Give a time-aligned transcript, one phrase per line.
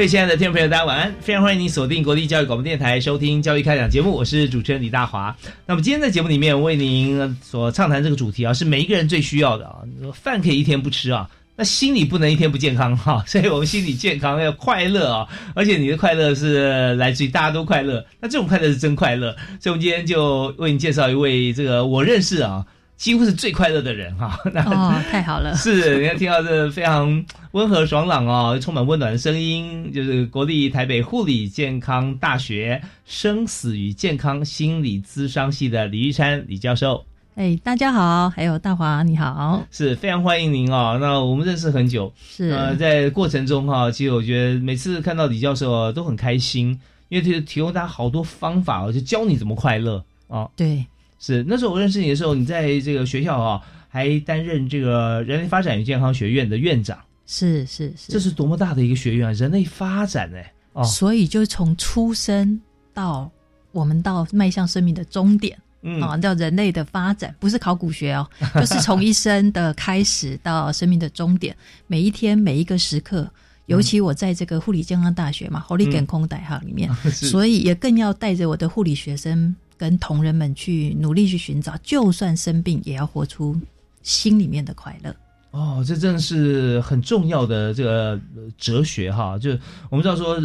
[0.00, 1.14] 各位亲爱的听众朋友，大家晚安！
[1.20, 5.36] 非常欢迎您锁定国立教育广播电台收听《教育开讲》节目，我是主持人李大华。
[5.66, 9.80] 那么今天在节目里面为您所畅谈这个主题啊，是每一个人最需要的啊。
[10.14, 13.22] 饭可以一天不吃啊，那心理不能一天不健康哈。
[13.28, 19.36] 所以我们心理健康要快乐啊，而且你的快乐是来自于大家都快乐，那这种快乐是真快乐。
[19.60, 22.64] 所以我们今天就为您介绍一位这个我认识啊。
[23.00, 24.38] 几乎是最快乐的人哈！
[24.66, 25.52] 哦，太好了！
[25.56, 37.02] 是，你看听到这非常温和爽朗哦，充满温暖的声音，就是国立台北护理健康大学生死与健康心理咨商系的李玉山李教授。
[37.36, 40.98] 哎，大家好，还有大华你好，是非常欢迎您哦。
[41.00, 46.78] 那我们认识很久，是呃，在过程中哈，其实我觉得每次看到李教授都很开心，
[47.08, 50.50] 因为提提供大家好多方法哦，就教你怎么快乐哦。
[50.54, 50.84] 对。
[51.20, 56.98] 是那时候我认识你的时候，你在这个学校啊，还担任这个人类发展与健康学院的院长。
[57.26, 59.32] 是是是，这是多么大的一个学院啊！
[59.34, 62.60] 人类发展哎，哦，所以就从出生
[62.92, 63.30] 到
[63.70, 68.28] 我们到迈向生命的终点，嗯，啊，叫人类的发展，不是考古学哦，
[68.58, 71.56] 就是从一生的开始到生命的终点，
[71.86, 73.30] 每一天每一个时刻，
[73.66, 79.54] 尤其我在这个护理健康大学嘛，护理健康大哈里面， 所以也更要带着我的护理学生。
[79.80, 83.56] 跟同仁们去努力去寻找，就算生病也要活出
[84.02, 85.16] 心里面的快乐。
[85.52, 88.20] 哦，这真的是很重要的这个
[88.58, 89.38] 哲学哈。
[89.38, 89.56] 就
[89.88, 90.38] 我们知道说，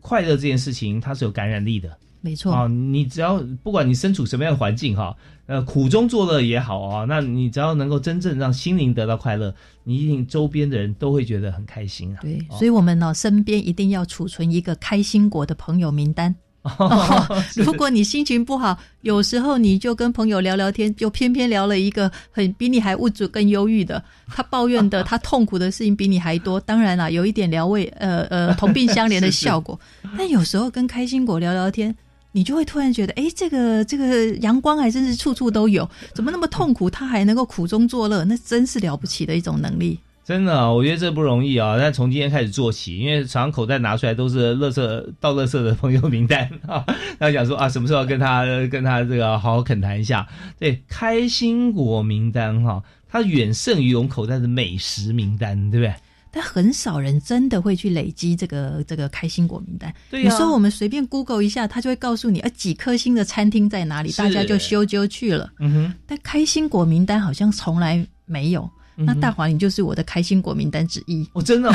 [0.00, 1.96] 快乐这件事情它是有感染力的。
[2.20, 12.18] 没错啊，你只要不管你身处什么样的环境哈，呃，苦中作乐也好啊，那你只要能够真正让心灵得到快乐，你一定周边的人都会觉得很开心啊。
[12.22, 16.34] 对，所以我们呢身边一定要储存一个开心果的朋友名单。
[17.56, 26.60] 如果你心情不好，有时候你就跟朋友聊聊天，就偏偏聊了一个很比你还物质更忧郁的，他抱怨的、他痛苦的事情比你还多。
[26.60, 29.78] 当然啦，有一点聊慰，呃呃，同病相怜的效果。
[30.18, 31.94] 但有时候跟开心果聊聊天，
[32.32, 35.88] 你就会突然觉得，哎，这个这个阳光还真是处处都有。
[36.14, 38.22] 怎么那么痛苦，他还能够苦中作乐？
[38.24, 39.98] 那真是了不起的一种能力。
[40.24, 41.76] 真的，我觉得这不容易啊！
[41.78, 46.84] 但从今天开始做起，因为常常口袋拿出来都是乐色到乐色的朋友名单 啊。
[47.18, 50.26] 他想说啊，什么时候要跟他跟他这个好好恳谈一下？
[50.58, 55.92] 对，开心果名单哈，它远胜于我们口袋的美食名单，对不对？
[56.30, 59.92] 但很少人真的会去累积这个这个开心果名单。
[60.10, 65.50] 对有时候我们随便 Google 一下，他就会告诉你，啊，几颗星的餐厅在哪里，大家就修就去了。
[65.58, 65.94] 嗯哼。
[66.06, 68.70] 但开心果名单好像从来没有。
[68.96, 71.26] 那大华，你就是我的开心果名单之一。
[71.32, 71.70] 我真的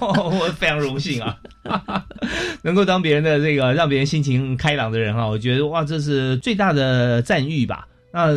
[0.00, 1.38] 哦， 我非常荣幸啊，
[2.62, 7.86] 能够当别人的这个让别人心情开朗的人啊，我觉得哇，这是最大的赞誉吧。
[8.12, 8.28] 那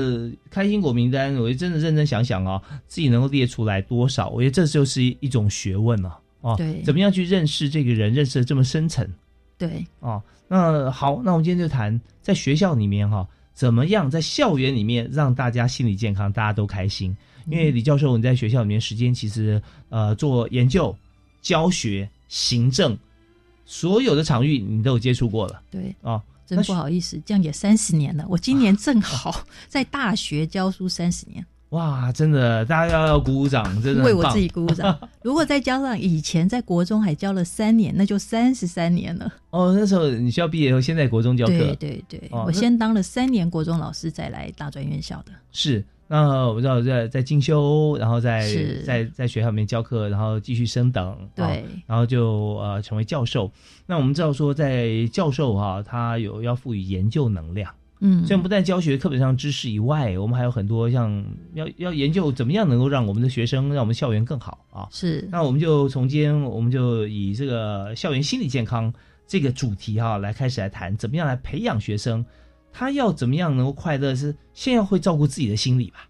[0.49, 4.29] 开心果名单，我真的认真想想啊，自己能够列出来多少？
[4.29, 6.55] 我觉得这就是一种学问了哦。
[6.57, 9.07] 对，怎么样去认识这个人，认识的这么深层？
[9.57, 17.15] 对，哦，那好，那我们今天就谈在学校里面哈，怎么样在校园里面让大家心理健康，大家都开心。
[17.49, 20.95] 因为李教授，你在学校里面时间其实呃做研究、
[21.41, 22.97] 教学、行政，
[23.65, 25.61] 所有的场域你都有接触过了。
[25.71, 28.25] 对啊，真不好意思，这样也三十年了。
[28.29, 31.45] 我今年正好 在大学教书三十年。
[31.71, 34.97] 哇，真的，大家要要鼓鼓掌，真的为我自己鼓鼓掌。
[35.21, 39.29] 如果再加上以前在国中还教了三年，那就三十三年了。
[39.49, 41.51] 哦，那时候你需要毕业后，先在国中教课。
[41.51, 45.31] 对对对，我先当了三年国中老师，再来大专院校的。
[45.51, 45.83] 是。
[46.07, 48.41] 那我知道在在进修，然后在
[48.85, 53.51] 在在学校里面教课，然后继续升等，对，然后就呃成为教授。
[53.85, 58.25] 那我们知道说，在教授哈，他有要赋予研究能量，嗯。
[58.25, 64.87] 虽然，不但教学课本上知识以外，我们还有很多像要要研究怎么样能够让我们的学生，让我们校园更好啊。
[64.91, 65.27] 是。
[65.31, 68.93] 那我们就从今天，我们就以这个校园心理健康
[69.27, 72.25] 这个主题哈、来开始来谈，怎么样来培养学生，
[72.77, 76.07] 他要怎么样能够快乐，是先要会照顾自己的心理吧。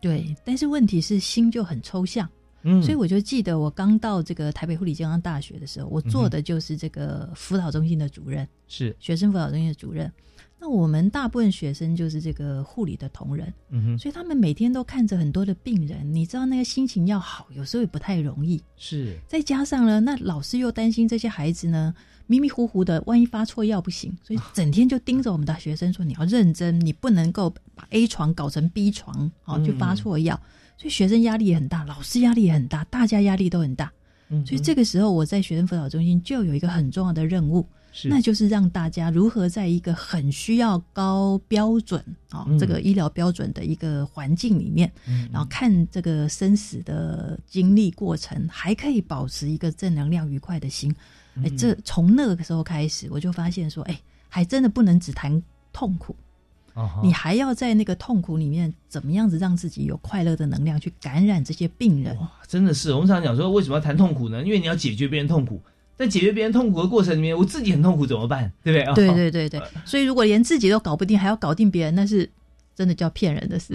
[0.00, 2.26] 对，但是问题是心就很抽象，
[2.62, 10.10] 嗯，所以我就记得我刚到这个台北护理健康大学的时候，我做的就是这个辅导中心的主任，是学生辅导中心的主任。
[10.58, 18.62] 那我们大部分学生就是这个护理的同仁，嗯哼所以他们每天都看着很多的病人，你知道那个心情要好，有时候也不太容易。
[18.76, 21.94] 是再加上呢，那老师又担心这些孩子呢
[22.26, 30.40] 迷迷糊糊的，万一发错药不行，所以整天就盯着我们的学生说：“你要认真，你不能够把 A 床搞成 B 床，哦，嗯就发错药。
[30.78, 33.92] 所以学生压力也很大，老师压力也很大，大家压力都很大。
[34.28, 37.66] 嗯所以这个时候，我在学生辅导中心就有一个很重要的任务，是
[38.04, 42.00] 那就是让大家如何在一个很需要高标准
[42.30, 42.58] 啊、哦嗯。
[42.58, 45.28] 这个医疗标准的一个环境里面，嗯。
[45.32, 50.94] 然后看这个生死的经历过程，还可以保持一个正能量、愉快的心。
[51.36, 56.16] 哎，嗯这从那个时候开始，我就发现说，哎，还真的不能只谈痛苦，
[56.72, 62.16] 哦你还要在那个痛苦里面，怎么样子让自己有快乐的能量去感染这些病人。
[62.18, 64.42] 哇，真的是我们常讲说，为什么要谈痛苦呢？
[64.44, 65.60] 因为你要解决别人痛苦，
[65.96, 68.50] 但解决别人痛苦的过程里面，我自己很痛苦怎么办？
[68.62, 68.94] 对不对？
[68.94, 72.28] 对哦对对对， 所以如果连自己都搞不定，还要搞定别人，那是
[72.74, 73.74] 真的叫骗人的事。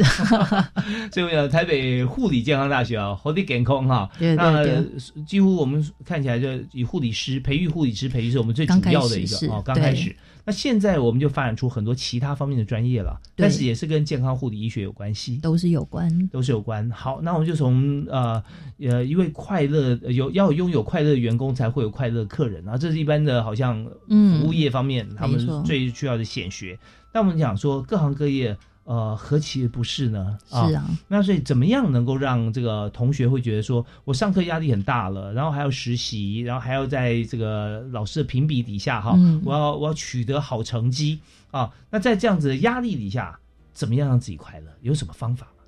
[1.11, 10.15] 所以呃台北护理健康大学啊，活力健康哈，对对那几乎我们看起来就以护理师培育护理师培育是我们最主要的一个哦，刚开始。
[10.45, 15.37] 那现在我们就发展出很多其他方面的专业了，但是也是跟健康护理医学有关系。
[15.37, 16.27] 都是有关。
[16.29, 16.89] 都是有关。
[16.91, 18.43] 好，那我们就从呃
[18.79, 26.77] 呃一位快乐呃有要拥有快乐的员工才会有快乐客人啊，这是一般的好像嗯服务业方面、他们最需要的显学。
[27.11, 30.37] 但我们讲说各行各业呃何其不是呢？
[30.49, 41.19] 啊是啊，那所以怎么样能够让这个同学会觉得说，我上课压力很大了，然后还要实习，然后还要在这个老师的评比底下哈，嗯我要我要取得好成绩
[41.51, 41.71] 啊。
[41.89, 43.39] 那在这样子的压力底下，
[43.73, 44.67] 怎么样让自己快乐？
[44.81, 45.63] 有什么方法吗？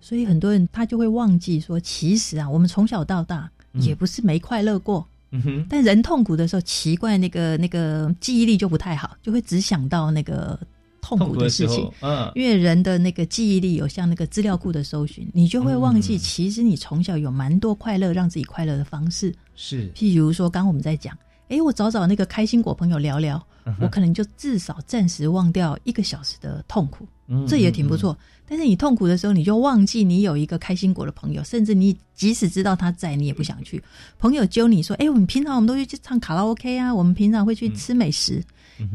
[0.00, 5.06] 所以很多人他就会忘记说，其实啊，我们从小到大嗯也不是没快乐过。
[5.32, 10.58] 嗯哼，但人痛苦的时候，奇怪，那个那个记忆力就不太好，就会只想到那个
[11.06, 11.88] 痛苦的事情。
[12.00, 19.32] 嗯，因为人的那个记忆力有像那个资料库的搜寻，你就会忘记，嗯其实你从小有蛮多快乐让自己快乐的方式。
[19.54, 21.16] 是，譬如说，刚刚我们在讲，
[21.48, 27.96] 哎，我找找那个开心果朋友聊聊，嗯我可能就至少暂时忘掉一个小时的痛苦，嗯这也挺不。
[27.96, 28.18] 错。
[28.48, 33.82] 但是你痛苦的时候，你就忘记你有一个开心果的朋友，甚至你即使知道他在，你也不想去。
[34.20, 38.40] 朋友揪你说：“哎，我们平常我们都会去唱卡拉 OK 啊，我们平常会去吃美食，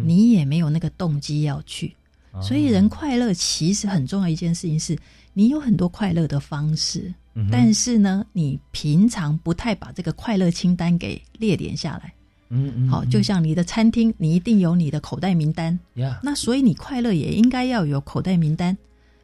[0.06, 1.94] 你也没有那个动机要去。
[2.32, 4.98] 哦所以人快乐其实很重要一件事情是，
[5.34, 12.14] 你有很多快乐的方式，嗯但是呢，你平常不太把这个快乐清单给列点下来。
[12.54, 18.78] 嗯嗯，好，就像你的餐厅，你一定有你的口袋名单，呀，那所以你快乐也应该要有口袋名单。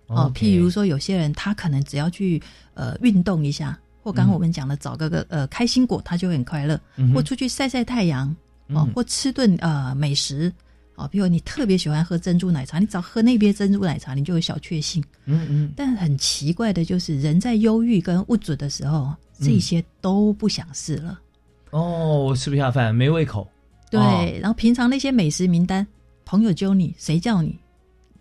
[0.08, 2.42] 哦譬如说有些人他可能只要去
[2.74, 8.30] 呃运动一下，或刚刚我们讲的找个个呃开心果，他就很快乐，嗯或出去晒晒太阳，
[8.70, 10.52] 哦嗯，或吃顿呃美食。
[10.98, 15.02] 哦，比如你特别喜欢喝珍珠奶茶，你只要喝那杯珍珠奶茶，你就有小确幸。
[15.26, 21.22] 嗯嗯，但很奇怪的就是，人在忧郁跟不准的时候，这些都不想试了。
[21.70, 23.48] 哦，我吃不下饭，没胃口。
[23.92, 25.86] 对，哦然后平常那些美食名单，
[26.26, 27.56] 朋友揪你，谁叫你，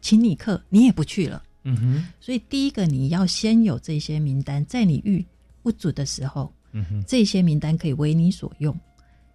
[0.03, 1.43] 请你客，你也不去了。
[1.65, 5.25] 嗯哼，所以第一个，你要先有这些名单，在你遇
[5.63, 8.79] 不准的时候，嗯哼，这些名单可以为你所用。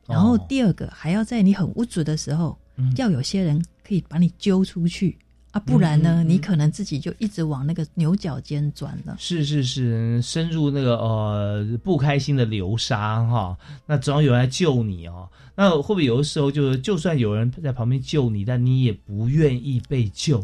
[0.08, 2.61] 然后哦第二个，还要在你很无助的时候，嗯
[2.98, 5.18] 要有些人可以把你揪出去
[5.52, 9.16] 啊，不然呢，嗯嗯嗯你可能自己就一直往那个牛角尖转了。
[9.20, 15.30] 是是是，深入那个呃不开心的流沙哈，那总要有人来救你哦。
[15.54, 20.44] 那会不会有的时候就是，就算有人在旁边救你，但你也不愿意被救？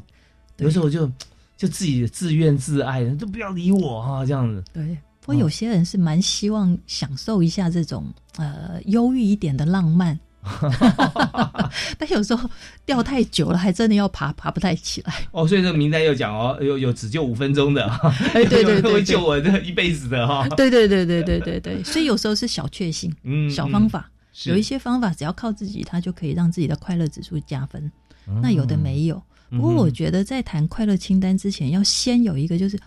[0.58, 1.08] 有时候就
[1.56, 4.62] 就自己自怨自艾，都不要理我哈，这样子。
[4.74, 10.20] 对，不过有些人是蛮希望享受一下这种呃忧郁一点的浪漫，
[11.97, 12.49] 但有时候
[12.85, 15.13] 掉太久了，还真的要爬爬不太起来。
[15.31, 17.85] 哦，所以这个名单又讲哦，有有只救五分钟的，
[18.33, 20.47] 哎，对对 对对会救我这一辈子的哈。
[20.49, 27.81] 对对对对对对对，所以有时候是小确幸、嗯，小方法，是有一些方法只要靠自己，它就可以让自己的快乐指数加分。
[28.27, 29.21] 嗯那有的没有。
[29.49, 32.77] 不过我觉得在谈快乐清单之前，要先有一个，就是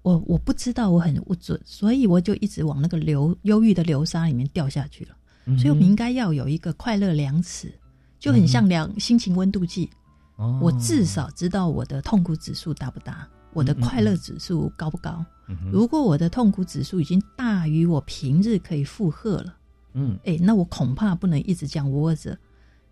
[0.00, 5.10] 我我不知道我很不准，所以我就一直往那个流忧郁的流沙里面掉下去了。
[5.44, 7.72] 嗯，所以我们应该要有一个快乐量尺，
[8.18, 9.90] 就很像量心情温度计。
[10.36, 15.24] 哦我至少知道我的痛苦指数大不大，我的快乐指数高不高。
[15.48, 19.56] 嗯如果我的痛苦指数已经大于我平日可以负荷了，
[19.94, 22.38] 嗯哎，那我恐怕不能一直这样窝着。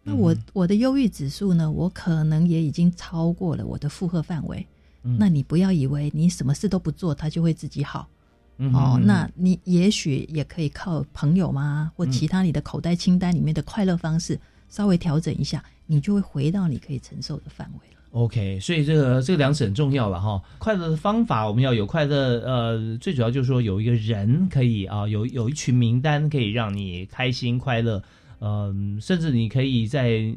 [0.02, 1.70] 那我、嗯我的忧郁指数呢？
[1.70, 4.66] 我可能也已经超过了我的负荷范围。
[5.04, 8.08] 嗯那你不要以为你什么事都不做，它就会自己好。
[8.58, 14.38] 嗯哦，那你也许也可以靠朋友嘛，或嗯其他你的口袋清单里面的快乐方式，
[14.68, 17.94] 稍微调整一下，你就会回到你可以承受的范围了。
[18.12, 20.42] OK，所以这个这个粮食很重要了哈。
[20.58, 28.02] 快乐的方法我们要有快乐，呃，最主要就是说有一个人可以啊，有有一群名单可以让你开心快乐，
[28.40, 30.34] 嗯、甚至你可以在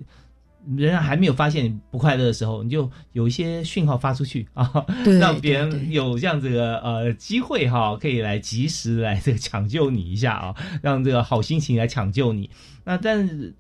[0.78, 12.50] 人家还没有发现你不快乐的时候，你就有一些讯号发出去 啊，对让别人有这样子的呃机会哈，可以来及时来这个抢救你一下啊，让这个好心情来抢救你。
[12.84, 13.54] 那但是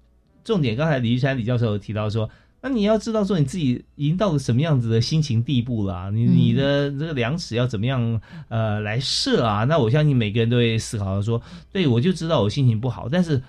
[0.43, 2.29] 重点，刚才李玉山李教授有提到说，
[2.61, 9.63] 那你要知道说你自己已经到了什么样子的心情地步了啊、你嗯你的这个量尺要怎么样呃来设啊？
[9.63, 11.41] 那我相信每个人都会思考到说，
[11.71, 13.41] 对我就知道我心情不好，但是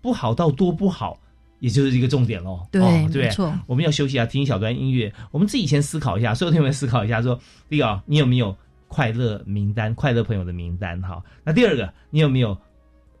[0.00, 1.18] 不好到多不好，
[1.62, 2.66] 也就是一个重点喽。
[2.72, 5.14] 对，哦、对没错，我们要休息一下，听一小段音乐。
[5.30, 7.38] 我们自己先思考一下，所有同学们思考一下，说
[7.68, 8.56] 第一个啊，你有没有
[8.88, 11.00] 快乐名单、快乐朋友的名单？
[11.02, 12.58] 哈，那第二个，你有没有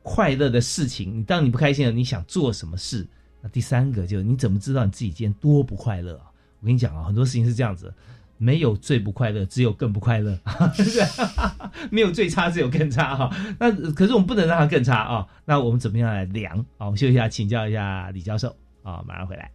[0.02, 1.20] 快乐的事情？
[1.20, 3.06] 你当你不开心了，你想做什么事？
[3.40, 6.26] 那第三个就是你怎么知道你自己今天多不快乐啊？
[6.58, 7.94] 我跟你讲啊，很多事情是这样子。
[8.42, 11.72] 没有最不快乐，只有更不快乐，哈哈哈？
[11.92, 13.30] 没有最差，只有更差哈。
[13.60, 15.24] 那可是我们不能让它更差啊。
[15.44, 16.86] 那我们怎么样来量啊？
[16.86, 19.48] 我们休息一下，请教一下李教授啊，马上回来。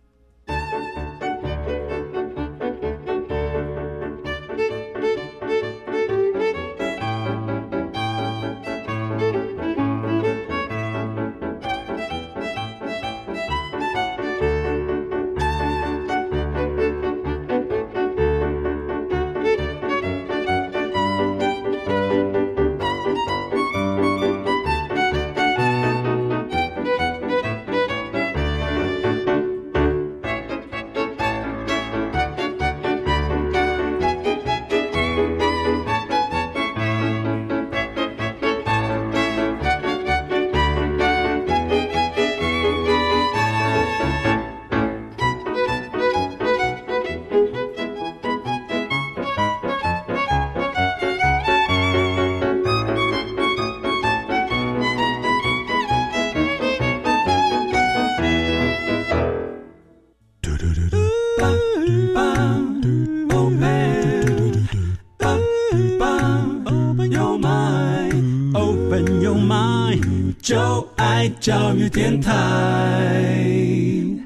[71.90, 73.24] 电台。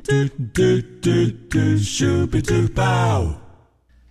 [0.03, 0.11] 嘟
[0.53, 0.61] 嘟
[1.01, 1.09] 嘟
[1.49, 3.27] 嘟，Super Duper。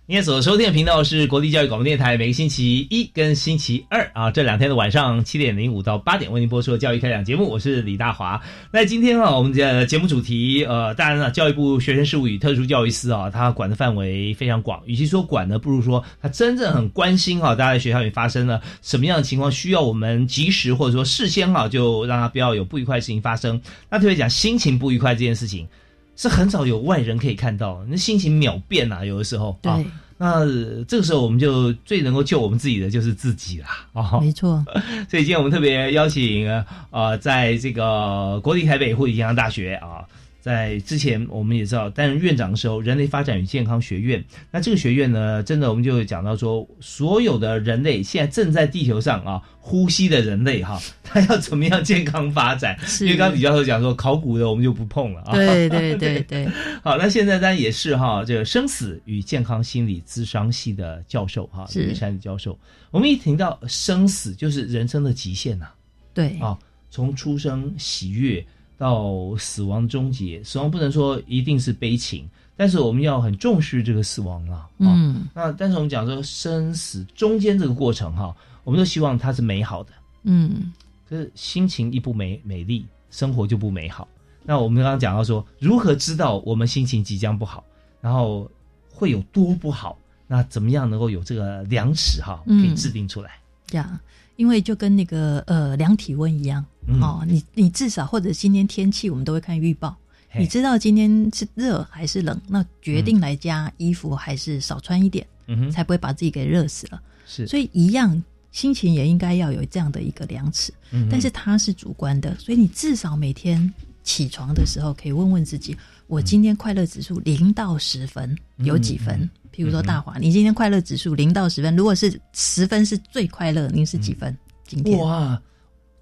[0.07, 8.39] 今天所收听的频道是国立教育广播电台，每个星期一跟星期二啊这两天的晚上七点零五到八点为您播出的教育开讲节目，我是李大华。
[8.69, 23.59] 那今天啊，我们的节目主题呃，当然了，教育部学生事务与特殊教育司啊，它管的范围非常广，与其说管呢，不如说它真正很关心啊，大家在学校里发生了什么样的情况，需要我们及时或者说事先啊，就让它不要有不愉快的事情发生。
[23.89, 25.67] 那特别讲心情不愉快这件事情。
[26.15, 29.83] 是很少有外人可以看到，那心情秒变啊，有的时候啊。
[30.21, 34.63] 对，那呃这个时候我们就最能够救我们自己的就是自己了， 哦，没错，
[35.09, 36.47] 所以今天我们特别邀请
[36.91, 40.05] 呃，在这个国立台北护理健康大学啊，
[40.41, 44.21] 在之前我们也知道担任院长的时候，人类发展与健康学院。
[44.49, 52.75] 那这个学院呢，真的我们就讲到说，所有的人类现在正在地球上啊呼吸的人类哈， 他要怎么样健康发展？
[53.01, 55.33] 因为刚刚李教授讲说，考古的我们就不碰了啊。
[55.33, 56.47] 对对对对，
[56.83, 62.57] 好，那现在当然也是哈，这个生死与健康心理咨商系的教授哈，是李山李教授。
[62.89, 65.67] 我们一听到生死，就是人生的极限呐、
[66.15, 66.57] 对啊，
[66.89, 68.43] 从出生喜悦
[68.81, 74.55] 到死亡终结，死亡不能说一定是悲情，但是我们要很重视这个死亡啊。
[74.55, 79.91] 啊嗯那但是我们讲说生死中间这个过程哈，我们都希望它是美好的。
[80.23, 80.73] 嗯，
[81.07, 84.07] 可是心情一不美美丽，生活就不美好。
[84.41, 87.63] 那我们刚刚讲到说，如何知道我们心情即将不好，
[88.01, 88.49] 然后
[88.91, 89.95] 会有多不好？
[90.25, 93.29] 那怎么样能够有这个量尺哈，可以嗯制定出来？
[93.67, 93.99] 这样，
[94.37, 97.01] 因为就跟那个呃量体温一样、嗯。
[97.01, 99.95] 哦，你你至少或者今天天气我们都会看预报，
[100.37, 105.57] 你知道今天是热还是冷，那决定来加衣服还是少穿一点，嗯。
[105.59, 107.01] 哼，才不会把自己给热死了。
[107.25, 108.21] 是，所以一样，
[108.51, 113.73] 心情也应该要有这样的一个量尺，嗯但是它是主观的，所以你至少每天
[114.03, 115.75] 起床的时候可以问问自己，
[116.07, 119.19] 我今天快乐指数零到十分有几分？
[119.19, 119.29] 嗯。
[119.53, 124.35] 譬如说大华，你今天快乐指数零到十分，如果是十分是最快乐，您是几分？
[124.65, 124.97] 今天。
[124.97, 125.41] 哇，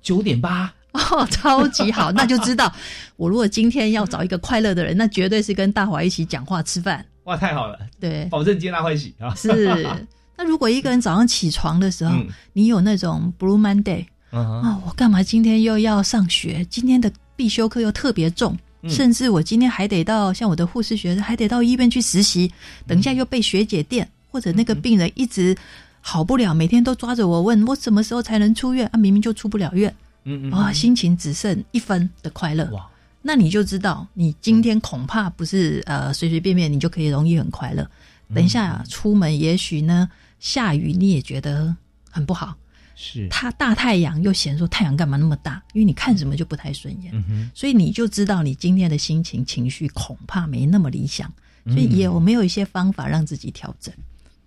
[0.09, 2.73] 九点八，哦，超级好，那就知道
[3.15, 7.05] 我如果今天要找一个快乐的人，那绝对是跟大华一起讲话吃饭。
[7.25, 9.35] 哇，太好了，对，保证皆大欢喜啊！
[9.35, 9.87] 是。
[10.35, 16.65] 那如果一个人早上起床的时候，嗯你有那种 Blue Monday 啊、我干嘛今天又要上学？
[16.71, 22.51] 今天的必修课又特别重，嗯甚至我今天还得到像我的护士学生还得到医院去实习，
[22.87, 25.55] 等一下又被学姐电，或者那个病人一直
[26.01, 28.97] 好不了，每天都抓着我问我什么时候才能出院啊？
[28.97, 32.65] 明明就出不了院嗯嗯啊，心情只剩一分的快乐。
[32.71, 32.89] 哇，
[33.21, 37.89] 那你就知道，你今天恐怕不是呃随随便便你就可以容易很快乐。
[38.33, 41.75] 等一下出门，也许呢下雨，你也觉得
[42.09, 42.55] 很不好。
[42.95, 45.61] 是，它大太阳又嫌说太阳干嘛那么大？
[45.73, 51.31] 因为你看什么就不太顺眼，嗯哼，所以你就知道你今天的心情情绪恐怕没那么理想。
[51.65, 53.93] 所以也有没有一些方法让自己调整？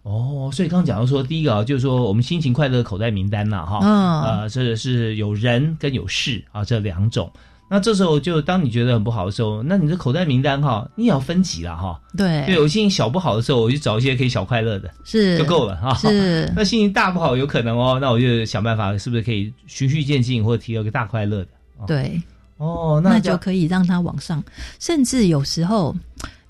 [0.03, 7.31] 哦，所以刚刚讲到说，第一个啊，就是说我们心情快乐的口袋名单呐、哈，嗯呃，这是有人跟有事啊这两种。
[7.71, 11.99] 那这时候就当你觉得很不好的时候，那你的口袋名单哈，你也要分级了哈。
[12.15, 15.95] 对，对我心情小不好的时候，我就找一些可以小快乐的是就够了哈。
[15.95, 21.49] 是那心情大不好有可能哦，那我就想办法，是不是可以循序渐进，或者提到一个大快乐的？
[21.79, 22.21] 哦对，
[22.59, 24.43] 哦，那这样就可以让它往上。
[24.79, 25.97] 甚至有时候，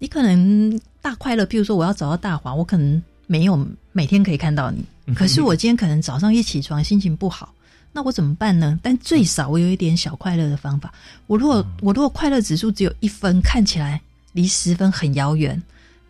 [0.01, 7.55] 你可能大快乐，譬如说我要找到大华，我可能没有每天可以看到你，可是我今天可能早上一起床心情不好，
[7.93, 8.79] 那我怎么办呢？
[8.83, 10.93] 但最少我有一点小快乐的方法。
[11.27, 14.01] 我如果我如果快乐指数只有一分，看起来
[14.33, 15.61] 离十分很遥远，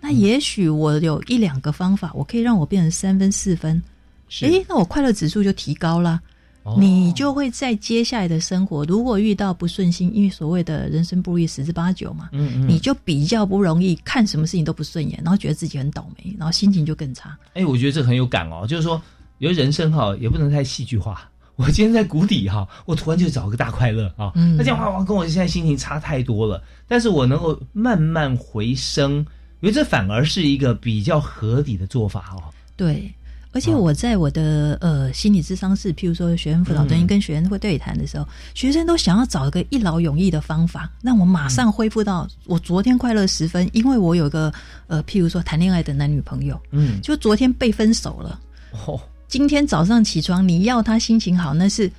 [0.00, 3.82] 那也许我有一两个方法，我可以让我变成三分四分。
[4.28, 6.20] 是诶，那我快乐指数就提高啦。
[6.62, 17.36] 哦你就会在接下来的生活，如果遇到不顺心，因为所谓的人生不如意十之八九嘛，嗯嗯，你就比较不容易看什么事情都不顺眼，然后觉得自己很倒霉，然后心情就更差。
[17.54, 19.00] 哎，我觉得这很有感哦，就是说，
[19.38, 21.28] 有的人生哈也不能太戏剧化。
[21.56, 26.62] 我今天在谷底哈，我突然就找个大快乐啊，嗯那这样话哇跟我现在心情差太多了。
[26.88, 29.18] 但是我能够慢慢回升，
[29.60, 32.42] 因为这反而是一个比较合理的做法哦。
[32.74, 33.12] 对，
[33.52, 44.52] 而且我在我的呃心理智商室，譬如说学生辅导中心跟学生会对谈的时候，学生都想要找一个一劳永逸的方法，让我马上恢复到我昨天快乐十分，因为我有个
[44.86, 48.40] 呃譬如说谈恋爱的男女朋友，嗯，就昨天被分手了。
[48.86, 51.90] 哦，今天早上起床，你要他心情好，那是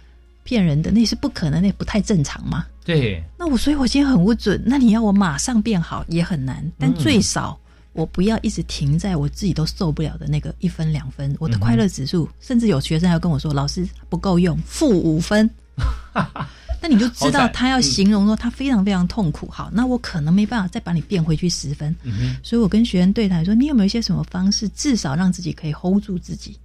[0.44, 2.66] 骗人的，那是不可能，那不太正常嘛。
[2.84, 4.62] 对，那我所以，我今天很不准。
[4.66, 7.58] 那你要我马上变好也很难，但最少
[7.94, 11.36] 我不要一直停在我自己都受不了的那个一分两分。
[11.40, 15.50] 我的快乐指数，甚至有学生还要跟我说：“老师不够用，负五分。
[16.82, 19.48] ”那你就知道他要形容说他非常非常痛苦。
[19.50, 21.96] 好，那我可能没办法再把你变回去十分。
[22.04, 26.58] 嗯所以我跟学员对谈说：“你有没有一些什么方式，至少让自己可以 hold 住自己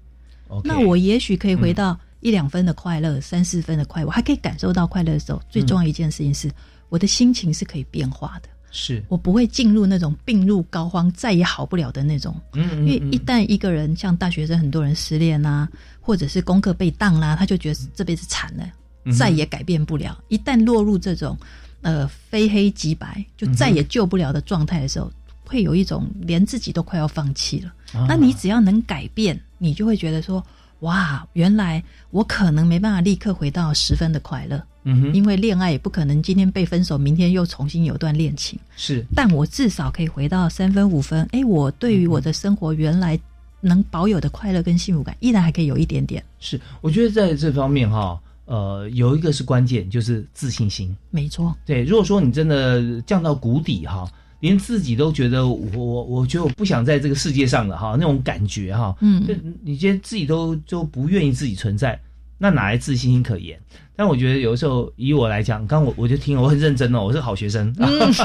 [0.49, 6.51] ？”，OK，那我也许可以回到一两分的快乐，三四分的快乐，我还可以感受到快乐的时候，最重要一件事情是，
[6.89, 12.35] 我的心情是可以变化的，是，我不会进入那种病入膏肓、再也好不了的那种。
[12.53, 15.69] 嗯嗯，因为嗯一旦一个人像大学生，很多人失恋啦、
[16.01, 18.65] 或者是功课被当啦、他就觉得这辈子惨了，
[19.05, 20.17] 嗯再也改变不了。
[20.29, 21.37] 一旦落入这种
[21.83, 25.11] 呃非黑即白，就再也救不了的状态的时候，
[25.45, 27.73] 会有一种连自己都快要放弃了。
[27.95, 30.45] 啊那你只要能改变，你就会觉得说，
[30.81, 38.59] 哇，原来我可能没办法立刻回到十分的快乐，嗯哼，因为恋爱也不可能今天被分手，明天又重新有段恋情。
[38.77, 43.19] 是但我至少可以回到三分五分，哎，我对于我的生活原来
[43.61, 46.25] 能保有的快乐跟幸福感，依然还可以有一点点。
[46.39, 50.97] 是，我觉得在这方面哈，呃，有一个是关键，就是自信心。
[51.11, 54.09] 没错，对，如果说你真的降到谷底哈，
[54.41, 59.27] 连自己都觉得我我我觉得我不想在这个世界上了哈，那种感觉哈，嗯。
[59.27, 62.01] 就你觉得自己都都不愿意自己存在，
[62.39, 63.59] 那哪来自信心可言？
[63.97, 67.75] 但我觉得有时候，以我来讲，刚我我就听了，我很认真哦，我是好学生，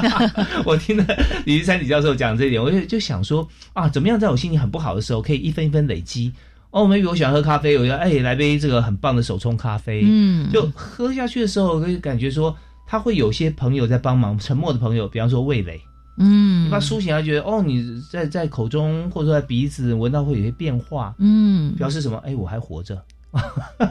[0.66, 1.06] 我听了
[1.46, 6.32] 李玉山李教授讲这一点，我就就想说啊，怎么样在我心情很不好的时候，可以一分一分累积。
[6.70, 12.56] 哦，maybe 我喜欢喝咖啡，我就哎来杯这个很棒的手冲咖啡，嗯，就喝下去的时候，会感觉说
[12.88, 15.80] 他会有些朋友在帮忙，沉默的朋友，比方说味蕾，
[16.18, 22.18] 嗯，他苏醒，他觉得哦，你在在口中或者说在鼻子闻到会有些变化，嗯，表示什么？
[22.20, 23.02] 哎，我还活着，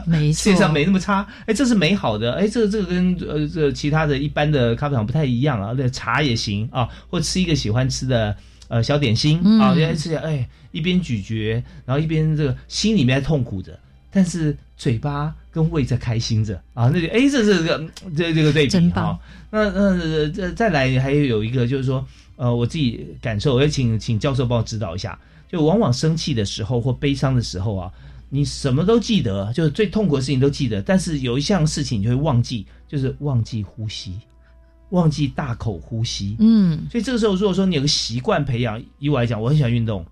[0.05, 8.35] 没错，世界上没那么差，哎，这是美好的，哎，这个这个跟呃这其他的一般的咖啡厂不太一样啊，那茶也行啊，或吃一个喜欢吃的
[8.69, 9.59] 呃小点心、嗯。
[9.59, 13.77] 啊，原来吃起来哎一边咀嚼，然后一边这个心里面在痛苦着，
[14.09, 17.77] 但是嘴巴跟胃在开心着啊，那就哎，这是个
[18.17, 19.19] 这这个对比真棒啊。
[19.51, 22.03] 那那这再来还有一个就是说，
[22.35, 25.17] 呃，我自己感受，我要请请教授帮我指导一下。
[25.47, 27.91] 就往往生气的时候或悲伤的时候啊，
[28.29, 34.19] 你什么都记得，就是最痛苦的事情都记得，但是有一项事情你就会忘记，就是忘记呼吸，
[34.89, 36.35] 忘记大口呼吸。
[36.39, 40.03] 嗯，所以这个时候，如果说你有个习惯培养，以我来讲，我很喜欢运动，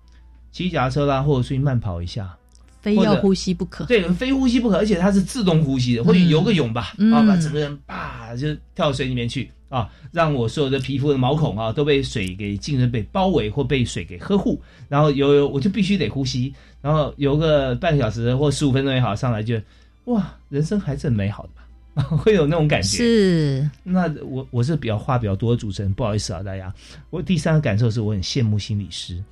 [0.52, 2.32] 骑脚踏车啦，或者出去慢跑一下，
[2.82, 3.86] 非要呼吸不可。
[3.86, 19.58] 对，非呼吸不可，而且它是自动呼吸的，或者游个泳吧，嗯啊，把整个人叭就跳到水里面去啊，让我所有的皮肤的毛孔啊都被水给浸润、被包围或被水给呵护，然后游游我就必须得呼吸，然后游个半个小时或十五分钟也好，上来就
[20.06, 21.50] 哇，人生还是很美好的
[21.94, 22.98] 吧， 会有那种感觉。
[22.98, 26.74] 是，那我我是比较话比较多的主持人，不好意思啊，大家。
[27.10, 29.22] 我第三个感受是我很羡慕心理师，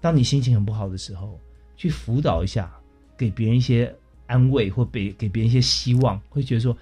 [0.00, 1.38] 当你心情很不好的时候，
[1.76, 2.70] 去辅导一下，
[3.16, 3.94] 给别人一些
[4.26, 6.76] 安慰或给给别人一些希望，会觉得说，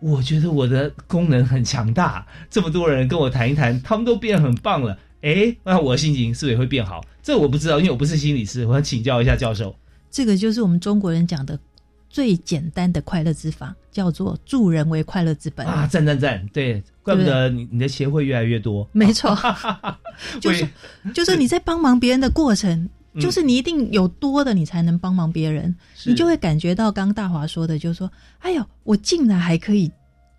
[0.00, 7.00] 我觉得我的功能很强大，这么多人跟我谈一谈，他们都变得很棒了，哎，那我的心情是不是也会变好？
[7.22, 9.74] 这我不知道，因为我不是心理师，我想请教一下教授。
[10.10, 11.58] 这个就是我们中国人讲的
[12.10, 15.66] 最简单的快乐之法，叫做助人为快乐之本。
[15.66, 16.46] 啊，赞赞赞！
[16.52, 18.86] 对，怪不得你你的协会越来越多。
[18.92, 19.34] 没错，
[20.40, 20.68] 就是
[21.14, 26.10] 就是你在帮忙别人的过程，嗯就是你一定有多的，你才能帮忙别人，是。
[26.10, 29.90] 你就会感觉到刚刚大华说的，就是说，哎呦，我竟然还可以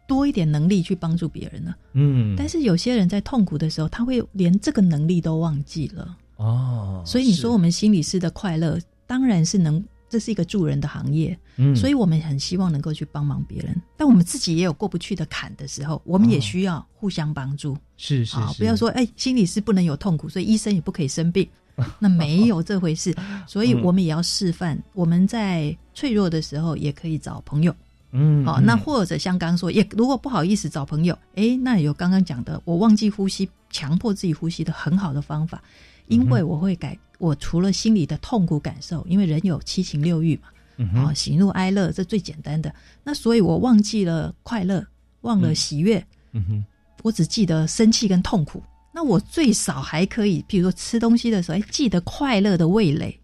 [0.08, 1.74] 多一点能力去帮助别人呢。
[1.94, 6.18] 嗯，但是有些人在痛苦的时候，他会连这个能力都忘记了。
[6.38, 13.80] 哦，所以你说我们心理师的快乐，当然是能，这是一个助人的行业，嗯，所以我们很希望能够去帮忙别人。
[13.96, 17.78] 但我们自己也有过不去的坎的时候，我们也需要互相帮助。
[17.98, 21.48] 是是不要说哎，心理师不能有痛苦，所以医生也不可以生病，
[22.00, 23.16] 那没有这回事。
[23.48, 27.76] 所以我们也要示范，我们在脆弱的时候也可以找朋友。
[28.12, 28.66] 嗯，好、嗯。
[28.66, 35.62] 那或者像刚刚说，也如果不好意思找朋友，哎，那有刚刚讲的，我忘记呼吸，强迫自己呼吸的很好的方法，
[36.08, 40.44] 因为我会改，我除了心里的痛苦感受，因为人有七情六欲嘛，
[40.78, 44.86] 嗯喜怒哀乐这最简单的，那所以我忘记了快乐，
[45.22, 46.66] 忘了喜悦，嗯哼，
[47.02, 48.62] 我只记得生气跟痛苦。
[48.94, 53.20] 那我最少还可以，比如说吃东西的时候，哎，记得快乐的味蕾，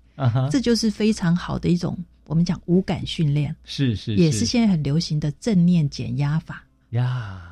[0.51, 6.63] 这就是非常好的一种我们讲五感训练，是是也是现在很流行的正念减压法。
[6.89, 7.48] 呀。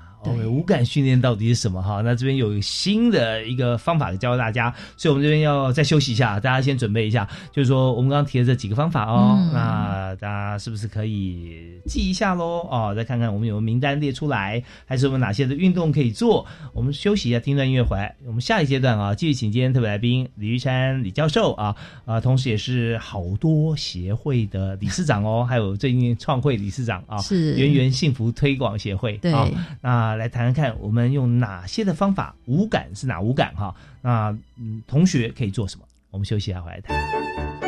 [0.47, 2.01] 无感训练到底是什么哈？
[2.01, 7.27] 那这边有新的一个方法教大家，所以我们这边要再休息一下，大家先准备一下。
[7.51, 12.67] 就是说，我们刚刚提的这几个方法哦，嗯那大家是不是可以记一下喽？
[12.69, 16.45] 哦，再看看我们有没有名单列出来，还是我们哪些的运动可以做？
[16.73, 18.15] 我们休息一下，听段音乐回来。
[18.25, 29.47] 我们下一阶段啊，继续请今天特别来宾李玉山李教授啊啊，同时也是好多协会的理事长哦，还有最近创会理事长啊，是圆圆幸福推广协会对啊。
[29.81, 32.35] 那来谈谈看，我们用哪些的方法？
[32.45, 33.75] 无感是哪五感哈？
[34.01, 35.85] 那嗯，同学可以做什么？
[36.11, 37.66] 我们休息一下，回来谈。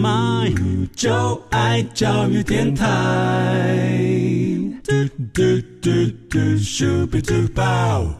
[0.00, 2.86] My 就爱教育电台。
[4.82, 4.92] 嘟
[5.34, 5.42] 嘟
[5.82, 5.90] 嘟
[6.28, 8.19] 嘟，Super Duper。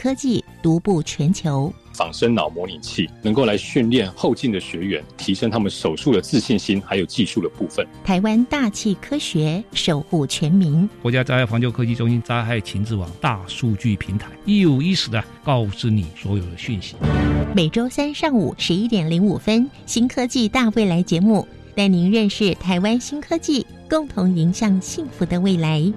[0.00, 1.70] 科技独步全球。
[1.92, 7.86] 仿生脑模拟器能够来训练后进的学员，提升他们手术的自信心，还有技术的部分。
[8.02, 16.94] 台湾大气科学守护全民，国家灾害防救科技中心灾害情报网大数据平台一五一十的告知你所有的讯息。
[17.54, 25.92] 每周三上午十一点零五分，新科技大未来节目带您认识台湾新科技，共同迎向幸福的未来。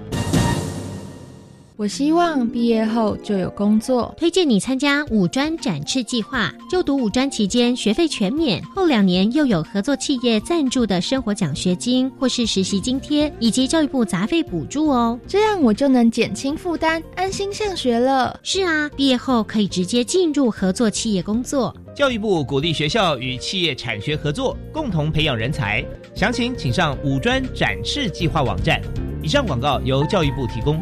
[1.76, 4.14] 我希望毕业后就有工作。
[4.16, 15.18] 推荐你参加五专展翅计划，就读五专期间学费全免，后两年又有合作企业赞助的生活奖学金或是实习津贴，以及教育部杂费补助哦。
[15.26, 18.38] 这样我就能减轻负担，安心上学了。
[18.44, 21.74] 是啊，毕业后可以直接进入合作企业工作。
[21.92, 25.84] 教育部鼓励学校与企业产学合作，共同培养人才。
[26.14, 28.80] 详情请上五专展翅计划网站。
[29.20, 30.80] 以上广告由教育部提供。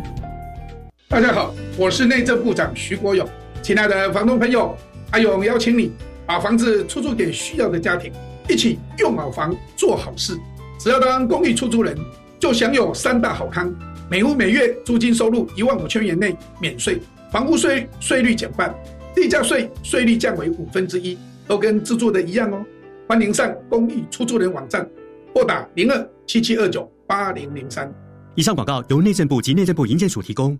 [1.12, 3.29] 大家好，我是内政部长徐国勇。
[3.61, 4.75] 亲爱的房东朋友，
[5.11, 5.92] 阿勇邀请你
[6.25, 8.11] 把房子出租给需要的家庭，
[8.48, 10.35] 一起用好房做好事。
[10.81, 11.94] 只要当公寓出租人，
[12.40, 13.70] 就享有三大好康：
[14.11, 16.98] 每户每月租金收入一万五千元内免税，
[17.31, 18.75] 房屋税税率减半，
[19.14, 22.64] 地价税税率降为五分之一，都跟自住的一样哦。
[23.07, 24.88] 欢迎上公寓出租人网站，
[25.35, 27.92] 拨打零二七七二九八零零三。
[28.35, 30.59] 以上广告由内政部及内政部营建署提供。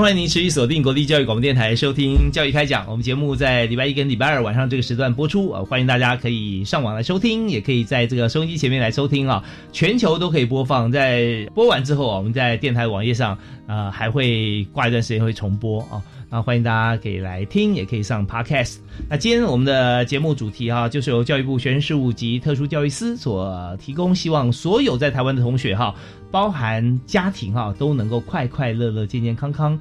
[0.00, 2.86] 欢迎您持续锁定国立教育广播电台，收听《教育开讲》。
[2.90, 10.90] 我们节目在礼拜一跟礼拜二晚上这个时段播出啊，欢迎大家可以上网来收听，也可以在这个收音机前面来收听啊，全球都可以播放。
[10.90, 13.36] 在播完之后啊，我们在电台网页上
[13.66, 16.00] 啊，还会挂一段时间会重播啊。
[16.30, 18.76] 啊欢迎大家可以来听，也可以上 Podcast。
[19.08, 25.92] 那今天我们的节目主题哈，就是由教育部学生事务及特殊教育司所提供，希望所有在台湾的同学哈，
[26.30, 29.76] 包含家庭哈，都能够快快乐乐、健健康康。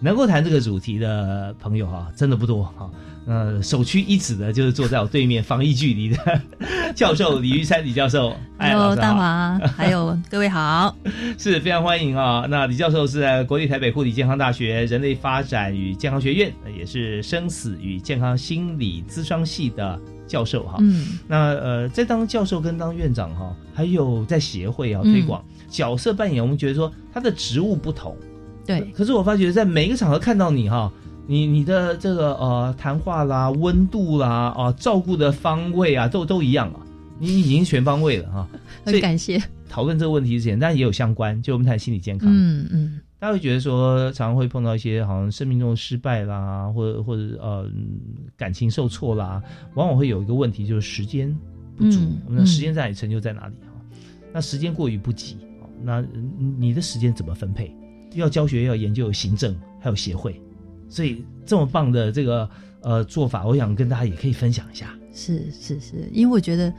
[0.00, 2.90] 能够谈这个主题的朋友哈，真的不多哈。
[3.26, 6.40] 呃，首屈一指的就是坐在我对面防疫距离的
[6.94, 8.36] 教授李玉山李教授。
[8.60, 10.94] Hello，大华，还有各位好，
[11.38, 12.44] 是非常欢迎啊。
[12.50, 20.76] 那李教授是在国立台北护理健康大学人类发展与健康学院，也是生死与健康心理咨商系的教授哈。
[20.80, 28.14] 嗯，那呃，在当教授跟当院长哈，还有在协会啊推广角色扮演，我们觉得说他的职务不同。
[28.66, 30.90] 对，可是我发觉在每一个场合看到你哈，
[31.26, 36.80] 你你的这个呃谈话啦、温度啦、啊照顾的方位啊，都都一样啊，
[37.18, 38.48] 你已经全方位了哈。
[38.84, 39.42] 很感谢。
[39.68, 42.28] 讨论这个问题之前，但也有相关，就我们谈心理健康。
[42.32, 43.00] 嗯嗯。
[43.18, 47.66] 大家会觉得说，常常会碰到一些好像生命中的失败啦，或者或者呃
[48.36, 49.42] 感情受挫啦，
[49.74, 51.34] 往往会有一个问题，就是时间
[51.76, 52.00] 不足。
[52.26, 53.72] 我们的时间在哪里，成就在哪里哈。
[54.32, 55.38] 那时间过于不及，
[55.82, 56.04] 那
[56.58, 57.74] 你的时间怎么分配？
[58.14, 60.40] 要教学，要研究，有行政，还有协会，
[60.88, 62.48] 所以这么棒的这个
[62.82, 64.94] 呃做法，我想跟大家也可以分享一下。
[65.12, 66.72] 是是是，因为我觉得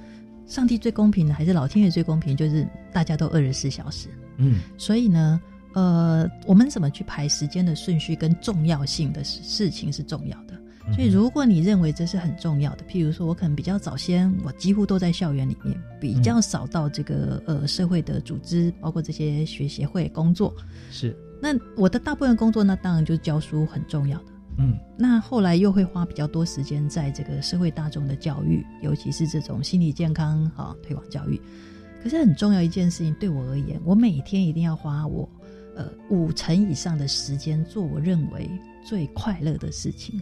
[0.46, 4.10] 上帝最公平的，还是老天爷最公平，就是大家都二十四小时。
[4.38, 5.42] 嗯，所以呢，
[5.74, 10.45] 呃，我们怎么去排时间的顺序跟重要性的事情是重要的。
[10.94, 20.54] 所以，如果你认为这是很重要的，譬如说我可能比较早先，我几乎都在校园里面，比较少到这个呃社会的组织，包括这些学协会工作。
[20.92, 21.18] 是。
[21.42, 24.26] 那我的大部分工作，那当然就是教书很重要的。
[24.58, 31.42] 嗯，那后来又会花比较多时间在这个社会大众的教育，尤其是这种心理健康哈推广教育。
[32.02, 35.28] 可是很重要一件事情，对我而言，我每天一定要花我
[35.76, 38.50] 呃五成以上的时间做我认为
[38.86, 40.22] 最快乐的事情。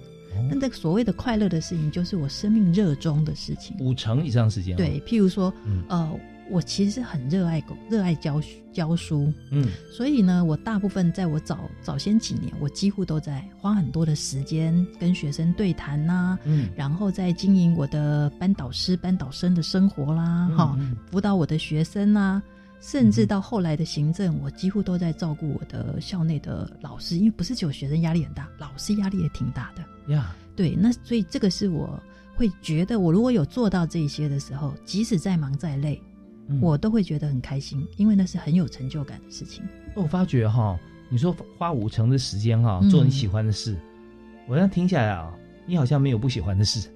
[0.50, 3.76] 那这个所谓的快乐的事情，就是我生命热衷的事情。
[3.80, 5.54] 五成以上时间，对，譬如说，
[5.88, 6.20] 呃。
[6.52, 8.40] 我其实很热爱狗，热爱教
[8.74, 20.78] 教书，嗯，所以呢，我大部分在我早早先几年，我几乎都在花很多的时间跟学生对谈呐，嗯，然后在经营我的班导师、班导生的生活啦，哈，
[21.10, 22.44] 辅导我的学生啊，
[22.86, 30.14] 甚至到后来的行政，我几乎都在照顾我的校内的老师，因为不是只有学生压力很大，老师压力也挺大的。
[30.14, 31.98] 呀，对，那所以这个是我
[32.36, 36.00] 会觉得，我如果有做到这些的时候，即使再忙再累，
[36.50, 39.64] 嗯我都会觉得很开心，因为那是很有成就感的事情。
[39.96, 43.78] 我发觉哈，你说花五成的时间哈嗯做你喜欢的事，
[44.46, 45.34] 我这样听下来啊，
[45.66, 46.90] 你好像没有不喜欢的事。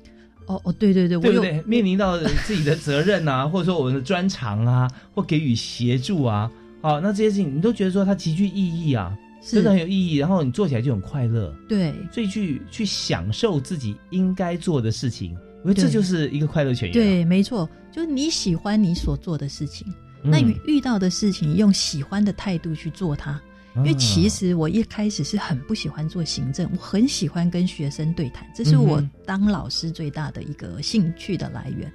[0.47, 1.63] 哦哦，对对对，我有对不对？
[1.65, 6.49] 面临到自己的责任啊， 或者说我们的专长啊，或给予协助啊，
[6.81, 19.85] 好，那这些事情你都觉得说它极具意义啊，是真的很有意义，然后你做起来就很快乐，对所以去去享受自己应该做的事情，我觉得这就是一个快乐泉源。，对，没错，就是你喜欢你所做的事情，
[20.23, 23.39] 那你遇遇到的事情，用喜欢的态度去做它。
[23.77, 31.91] 因为其实我一开始是很不喜欢做行政，我很喜欢跟学生对谈，这是我当老师最大的一个兴趣的来源。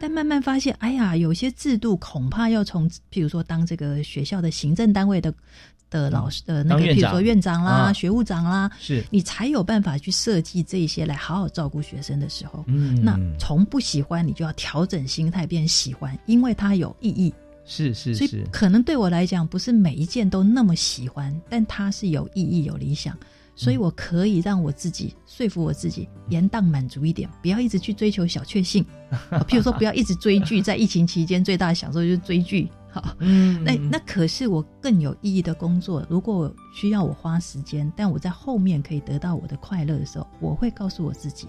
[0.00, 5.32] 但慢慢发现，哎呀，有些制度恐怕要从，譬如说当这个学校的行政单位的
[5.90, 7.02] 的老师的那个，当院长。
[7.02, 7.92] 譬如说院长啦、啊。
[7.92, 9.04] 学务长啦，是。
[9.10, 13.02] 你才有办法去设计这些来好好照顾学生的时候，嗯。
[13.02, 17.32] 那从不喜欢你就要调整心态变喜欢，因为它有意义。
[17.64, 23.16] 是是所以是，可能对我来讲，不是每一件都那么喜欢，但它是有意义、有理想，
[23.54, 28.84] 所以我可以让我自己说服我自己，延宕满足一点，不要一直去追求小确幸。
[29.30, 32.68] 啊 譬如说，不要一直追剧，在疫情期间最大的享受就是追剧。
[32.90, 41.46] 好，嗯那那可是我更有意义的工作，如果我需要我花时间，但我在后面可以得到我的快乐的时候，我会告诉我自己，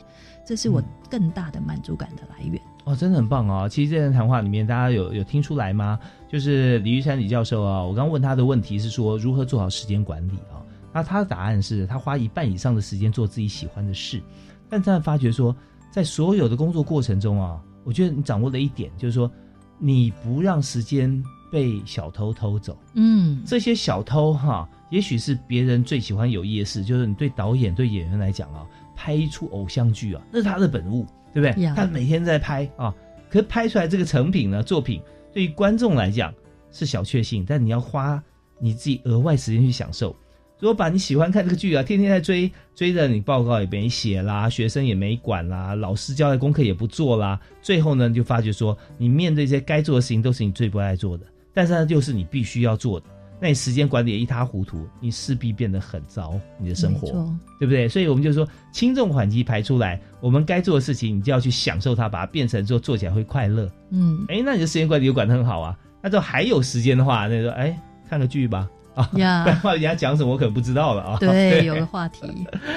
[0.47, 2.61] 这是我更大的满足感的来源。
[2.85, 3.67] 哦，真的很棒哦！
[3.69, 5.97] 其实这段谈话里面，大家有有听出来吗？
[6.29, 10.59] 就是李玉山李教授啊，我刚问他的问题是说如何做好时间管理啊？
[10.91, 14.21] 那他的答案是他花一半以上的时间做自己喜欢的事，
[14.69, 15.55] 但他发觉说，
[15.89, 19.31] 在所有的工作过程中啊，我觉得你掌握了一点，就是说
[19.79, 22.77] 你不让时间被小偷偷走。
[22.95, 31.63] 嗯，这些小偷哈，也许是别人最喜欢有意的事，就是你对导演、对演员来讲啊，拍一出偶像剧啊，那是他的本物，对不对？
[31.63, 32.93] 呀他每天在拍啊，
[33.29, 35.01] 可是拍出来这个成品呢，作品
[35.33, 36.33] 对于观众来讲
[36.71, 38.21] 是小确幸，但你要花
[38.59, 40.15] 你自己额外时间去享受。
[40.59, 53.05] 如果把你喜欢看这个剧啊，天天在追，追着你报告也没写啦，学生也没管啦，老师交代功课也不做啦，最后呢，你就发觉说，你面对这些该做的事情都是你最不爱做的，但是呢，就是你必须要做的，
[53.43, 57.09] 那你时间管理也一塌糊涂，你势必变得很糟，你的生活，
[57.59, 57.89] 对不对？
[57.89, 63.69] 所以我们就说轻重缓急排出来，我们该做的事情，你就要去享受它，把它变成做做起来会快乐。
[63.89, 65.77] 嗯，哎，那你的时间管理就管得很好啊。
[66.01, 67.77] 那就还有时间的话，那就哎
[68.09, 68.69] 看个剧吧。
[68.95, 71.17] 啊，不然的话人家讲什么我可能不知道了啊。
[71.19, 72.21] 对，有个话题，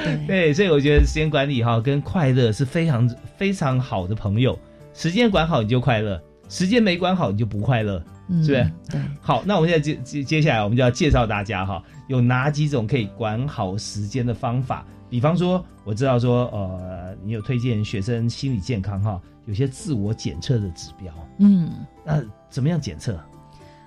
[0.03, 4.59] 对， 对，所以我觉得时间管理哈跟快乐是非常非常好的朋友。
[4.95, 8.73] 时间管好你就快乐，时间没管好你就不快乐，嗯是不是？
[8.91, 14.85] 对，好，那我们现在接接接下来我们就要介绍大家哈，有哪几种可以管好时间的方法？
[15.09, 21.71] 比方说，我知道说，呃，你有推荐学生心理健康哈，有些自我检测的指标，嗯，
[22.05, 23.19] 那怎么样检测？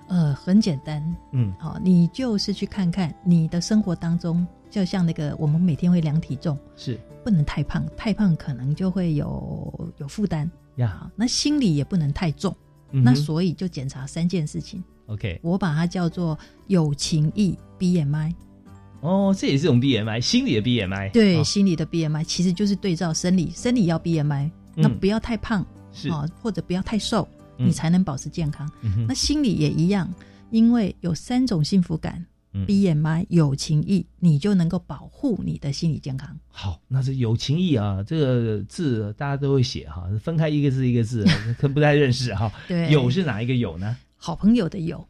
[0.08, 6.98] 呃，很简单，嗯，好，你就是去看看你的生活当中，就像那个我们每天会量体重，是。
[7.22, 10.98] 不能太胖，太胖可能就会有有负担呀。
[11.00, 12.54] 好，那心理也不能太重，
[12.92, 18.34] 嗯哼那所以就检查三件事情，OK，我把它叫做有情义 BMI。
[19.00, 21.10] 哦，这也是一种 BMI，心理的 BMI。
[21.12, 28.70] 对，哦心理的 BMI 其实就是对照生理，生理要 BMI，、那嗯不要太胖，是哦，或者不要太瘦，嗯你才能保持健康。
[28.82, 30.12] 嗯哼那心理也一样，
[30.50, 36.38] 因为有三种幸福感、嗯 BMI 有情义，你就能够保护你的心理健康。
[36.48, 41.24] 好，那是有情义啊，这个字大家都会写哈，分开一个字一个字，
[41.58, 42.52] 可能不太认识哈。
[42.66, 43.96] 对有是哪一个有呢？
[44.16, 45.08] 好朋友的友，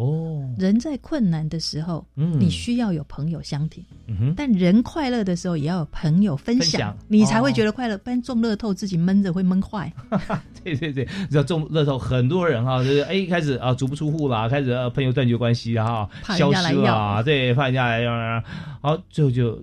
[0.00, 3.84] 哦，人在困难的时候，嗯你需要有朋友相挺。
[4.06, 7.98] 嗯哼，但人快乐的时候，也要有朋友分享，分享你才会哦觉得快乐。
[7.98, 9.92] 不然中乐透自己闷着会闷坏。
[10.64, 18.42] 对对对，你知道中乐透很多人哈，就是哎一开始啊足不出户啦，开始、啊、朋友断绝关系啊，怕人消家来要失啊，对，怕人家来要，
[18.80, 19.62] 好最后就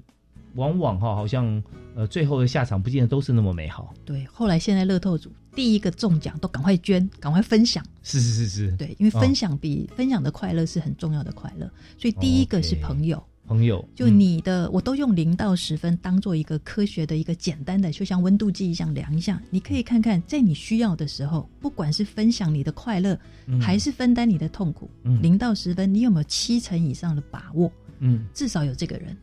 [0.53, 1.63] 往往哈好像
[1.95, 3.91] 呃最后的下场不见得都是那么美好。
[4.05, 7.83] 对，后来现在乐透组第一个中奖都赶快捐，赶快分享。
[8.03, 13.21] 是是是是，对，因为哦分享比、分享的快乐是很重要的快乐，所以第一个是朋友。
[13.47, 19.41] 朋友就你的，我都用零到十分当做一个科学的一个简单的，就像温度计一样量一下。
[19.49, 27.71] 你可以看看，在你需要的时候，不管是分享你的快乐，嗯还是分担你的痛苦，嗯零到十分，你有没有七成以上的把握？
[27.99, 29.17] 嗯至少有这个人。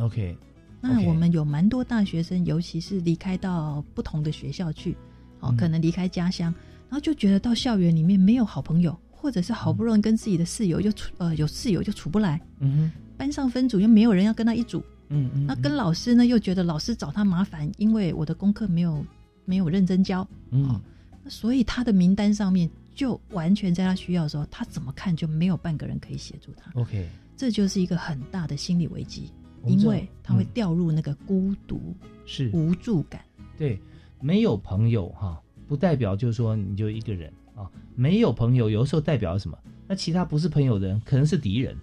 [0.00, 0.34] OK，
[0.80, 4.96] 那我们有蛮多大学生，尤其是离开到不同的学校去，
[5.40, 6.52] 哦嗯，可能离开家乡，
[6.88, 19.04] 然后就觉得到校园里面没有好朋友，或者是好不容易跟自己的室友就处呃有室友就处不来，嗯班上分组又没有人要跟他一组，嗯嗯，那跟老师呢又觉得老师找他麻烦，因为我的功课没有
[19.44, 20.80] 没有认真教，嗯，
[21.24, 29.32] 那所以他的名单上面就完全在他需要的时候，他怎么看就没有半个人可以协助他，OK，这就是一个很大的心理危机，
[29.66, 33.20] 因为他会嗯掉入那个孤独、是无助感。
[33.56, 33.80] 对，
[34.20, 37.68] 没有朋友哈，不代表就是说你就一个人啊。
[37.94, 39.58] 没有朋友，有的时候代表什么？
[39.86, 41.76] 那其他不是朋友的人，可能是敌人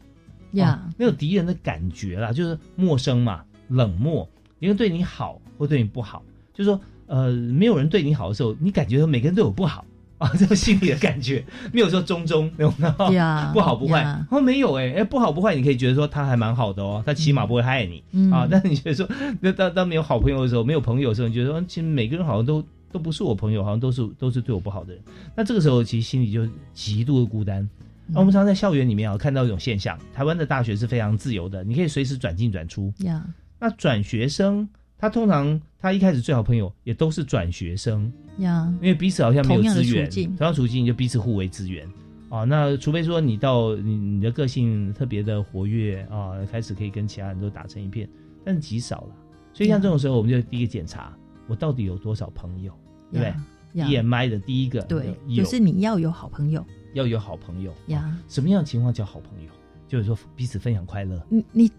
[0.52, 4.30] 呀啊那有敌人的感觉啦，就是陌生嘛，冷漠，
[4.60, 6.24] 一个人对你好或对你不好，
[6.54, 9.86] 就是说呃，没有人对你好的时候，你感觉每个人对我不好。
[10.20, 11.44] 啊，这种心里的感觉
[11.74, 13.14] 没有说中中，有没有？
[13.14, 18.48] 呀不好不坏呀，哦，没有哎、哎，不好不坏，你可以觉得说他还蛮好的哦，他起码不会害你、嗯啊。
[18.52, 19.08] 但是你觉得说，
[19.42, 25.04] 那当当没有好朋友的时候，没有朋友的时候，你觉得说，其实每个人好像都都不是我朋友，好像都是都是对我不好的人。
[25.36, 27.68] 那这个时候，其实心里就极度的孤单。
[28.08, 32.94] 那、我们常常在校园里面啊看到一种现象，台湾的大学是非常自由的，你可以随时转进转出。
[33.00, 33.26] 呀
[33.60, 41.88] 那转学生，他通常他一开始最好朋友也都是转学生，呀，因为彼此好像没有资源，同样处境就彼此互为资源
[42.30, 42.44] 啊。
[42.44, 48.10] 那除非说你到你你的个性特别的活跃啊，开始可以跟其他人都打成一片，
[48.44, 49.16] 但是极少了。
[49.54, 51.16] 所以像这种时候，我们就第一个检查
[51.48, 52.74] 我到底有多少朋友，
[53.12, 58.18] 对不呀对呀？EMI 的第一个对，就是你要有好朋友要有好朋友呀。
[58.28, 59.50] 什么样的情况叫好朋友？
[59.88, 61.72] 就是说彼此分享快乐，你你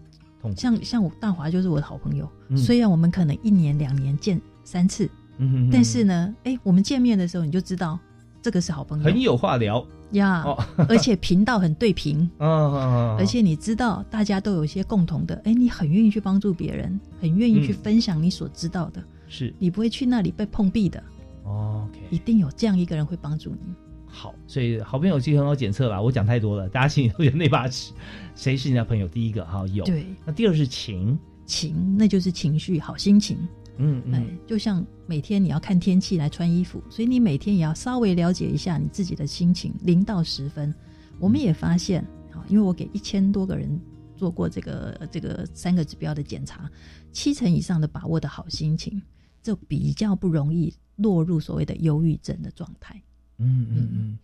[0.55, 7.99] 像像我大华就是我的好朋友，嗯虽然我们可能一年两年见三次，嗯哼哼但是呢，哎，我们见面的时候你就知道
[8.41, 13.17] 这个是好朋友，很有话聊呀哦，而且频道很对频， 啊啊啊！
[13.19, 21.03] 而且你知道大家都有一些共同的，哎，你很愿意去帮助别人，很愿意去嗯分享你所知道的，是你不会去那里被碰壁的，
[21.43, 21.87] 哦。
[22.09, 23.73] 一定有这样一个人会帮助你。
[24.05, 26.01] 好，所以好朋友其实很好检测啦。
[26.01, 27.91] 我讲太多了，大家心里都有那把尺。
[28.33, 29.05] 谁是你的朋友？
[29.09, 33.39] 第一个哈有，对，那第二是情，情那就是情绪，好心情。
[33.79, 40.73] 嗯哎嗯，，就像每天你要看天气来穿衣服，所以你每天也要稍微了解一下你自己的心情，零到十分。
[41.19, 43.79] 我们也发现，啊，因为我给一千多个人
[44.15, 46.69] 做过这个这个三个指标的检查，
[47.11, 48.99] 七成以上的把握的好心情，
[49.43, 52.99] 就比较不容易落入所谓的忧郁症的状态。
[53.37, 54.17] 嗯嗯嗯，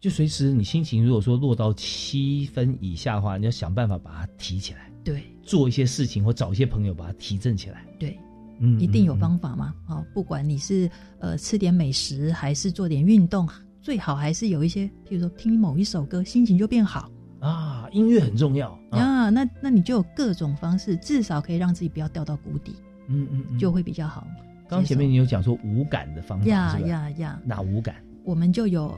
[0.00, 7.84] 就随时你心情如果说落到七分以下的话，你要想办法把它提起来，对做一些事情或找一些朋友把它提振起来。
[7.96, 8.18] 对，
[8.58, 9.72] 嗯，一定有嗯方法嘛。
[9.86, 10.90] 啊、不管你是
[11.20, 13.48] 呃吃点美食，还是做点运动，
[13.80, 17.08] 最好还是有一些，譬如说听某一首歌，心情就变好。
[17.38, 18.98] 啊，音乐很重要啊。
[18.98, 22.74] 啊，那那你就有各种方式，至少可以让自己不要掉到谷底，
[23.06, 24.26] 嗯嗯嗯，就会比较好。
[24.68, 27.94] 刚前面你有讲说无感的方法，呀呀呀，哪无感？
[28.24, 28.92] 我们就有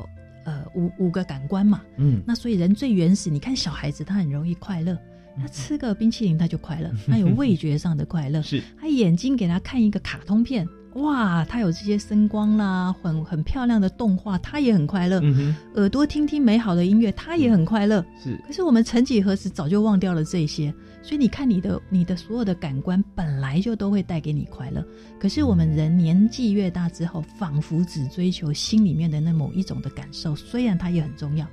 [0.46, 1.82] 呃五五个感官嘛。
[1.98, 4.96] 嗯那所以人最原始，你看小孩子他很容易快乐，
[5.40, 8.42] 他吃个冰淇淋他就快乐， 他有味觉上的快乐。
[8.42, 15.20] 是他眼睛给他看一个卡通片，哇，他有这些声光啦，很很漂亮的动画，他也很快乐。
[15.22, 18.04] 嗯哼，耳朵听听美好的音乐，他也很快乐。
[18.22, 20.72] 是可是我们曾几何时早就忘掉了这些，
[21.02, 24.84] 所以你看你的你的所有的感官本来就都会带给你快乐，
[25.20, 31.46] 可是我们人年纪越大之后，仿佛只追求心里面的那某一种的感受，虽然它也很重要。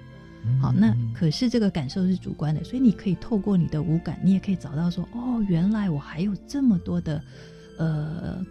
[0.62, 7.22] 好，那可是这个感受是主观的，所以你可以透过你的五感，你也可以找到说，哦，原来我还有这么多的，
[7.78, 8.46] 呃。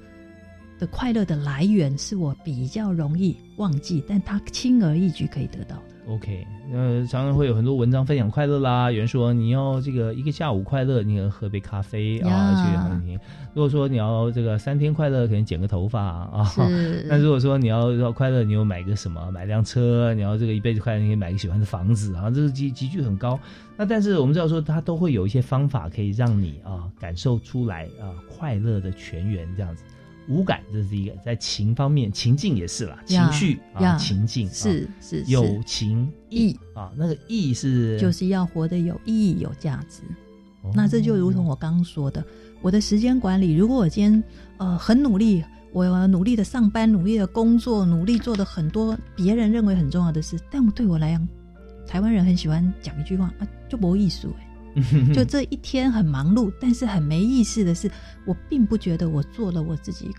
[0.76, 5.93] 的快乐的来源是我比较容易忘记，但它轻而易举可以得到的。
[6.07, 8.90] OK，呃，常常会有很多文章分享快乐啦。
[8.90, 13.18] 有人说你要这个一个下午快乐，你可能喝杯咖啡啊，去很听。
[13.55, 16.44] 如果说你要这个三天快乐，可能剪个头发啊。
[16.44, 23.40] 是 那如果说你要要快乐，你有买个什么，买辆车，你要这个一辈子快乐，你可以买个喜欢的房子啊，这个集集聚很高。
[23.76, 29.82] 那但是我们知道说，它都会有一些方法可以让你啊感受出来啊快乐的泉源这样子。
[30.28, 40.02] 五感这是一个，在情方面，情境也是啦，情绪啊，呀情境是啊是是有情意啊，那个意是就是要活得有意义、有价值。
[40.62, 42.24] 哦那这就如同我刚刚说的，
[42.62, 44.24] 我的时间管理，如果我今天
[44.56, 51.28] 呃很努力，我努力的上班，努力的工作，努力做的很多别人认为很重要的事，但对我来讲，
[51.86, 54.48] 台湾人很喜欢讲一句话啊，就没艺术哎。
[55.14, 57.90] 就 这一天很忙碌，但是很没意思的是，
[58.26, 60.10] 我并不觉得我做了我自己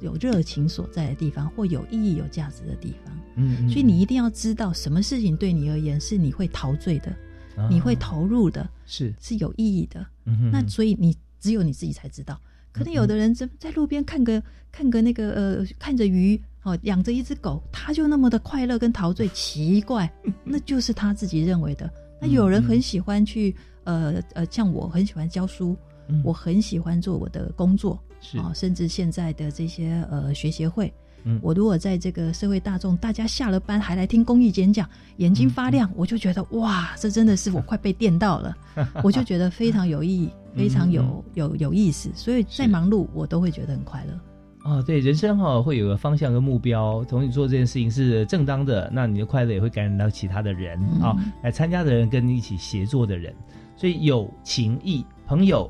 [0.00, 3.16] 有热情所在的地方，或有意义、有价值的地方。
[3.36, 7.10] 嗯嗯所以你一定要知道，什么事情对你而言是你会陶醉的，
[7.56, 10.04] 啊你会投入的，是是有意义的。
[10.26, 12.38] 嗯哼那所以你只有你自己才知道。
[12.72, 20.10] 可能有的人在在路边看个看个那个呃看着鱼哦，养着一只狗，他就那么的快乐跟陶醉，奇怪，
[20.44, 21.90] 那就是他自己认为的。
[22.20, 23.54] 那有人很喜欢去，
[23.84, 25.76] 呃呃，像我很喜欢教书，
[26.24, 27.98] 我很喜欢做我的工作，
[28.36, 30.92] 啊，甚至现在的这些呃学协会，
[31.24, 31.38] 嗯。
[31.42, 38.56] 我如果在这个社会大众，大家下了班还来听公益演讲，眼睛发亮，我就觉得哇，这真的是我快被电到了，
[39.02, 44.18] 我就觉得非常有意义， 非常有有有意思，所以再忙碌我都会觉得很快乐。
[44.64, 53.34] 哦，对，人生哈会有个方向跟目标，同你做这件事情是正当的，那你的快乐也会感染到其他的人啊，来参加的人跟你一起协作的人，
[53.82, 55.68] 所以有情义、朋友、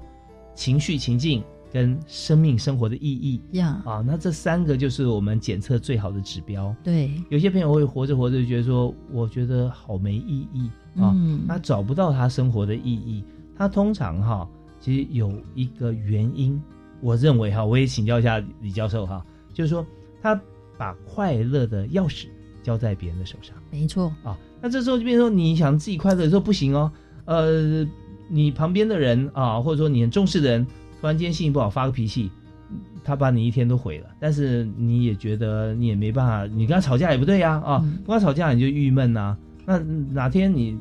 [0.55, 1.43] 情绪、情境
[1.73, 6.77] 跟生命生活的意义呀啊，那这三个就是我们检测最好的指标。
[6.85, 11.17] 对，有些朋友会活着活着就觉得说，我觉得好没意义啊，
[11.49, 13.25] 他找不到他生活的意义，
[13.57, 14.47] 他通常哈
[14.79, 16.61] 其实有一个原因。
[17.01, 19.87] 我认为哈，我也请教一下李教授哈，就是说
[20.21, 20.39] 他
[20.77, 22.27] 把快乐的钥匙
[22.63, 24.39] 交在别人的手上，没错啊。
[24.61, 26.93] 那这时候就变成说，你想自己快乐的时候不行哦。
[27.25, 27.87] 呃，
[28.35, 30.66] 你旁边的人啊，或者说你很重视的人，
[31.01, 32.30] 突然间心情不好发个脾气，
[33.05, 34.07] 他把你一天都毁了。
[34.18, 39.37] 但是你也觉得你也没办法，你跟他吵架也不对呀啊，跟他吵架你就郁闷呐。
[39.66, 40.78] 那哪天你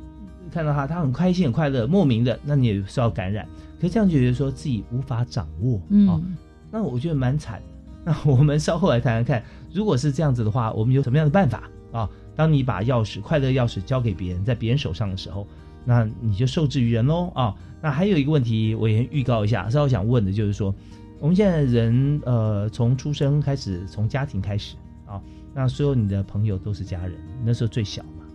[0.50, 3.46] 看到他，他很开心很快乐，莫名的，那你也受到感染。
[3.82, 6.36] 可这样就觉得说自己无法掌握，嗯，
[6.72, 7.62] 那我觉得蛮惨。
[8.06, 9.44] 那我们稍后来谈谈看，
[9.74, 12.10] 如果是这样子的话，我们有什么样的办法啊？
[12.36, 15.46] 当你把钥匙、快乐钥匙交给别人，在别人手上的时候，
[15.86, 17.56] 那你就受制于人喽啊。
[17.82, 20.74] 那还有一个问题，我也预告一下，稍后想问的就是说，
[21.20, 24.76] 我们现在人呃，从出生开始，从家庭开始
[25.06, 25.22] 啊，
[25.54, 27.14] 那所有你的朋友都是家人，
[27.44, 28.26] 那时候最小嘛。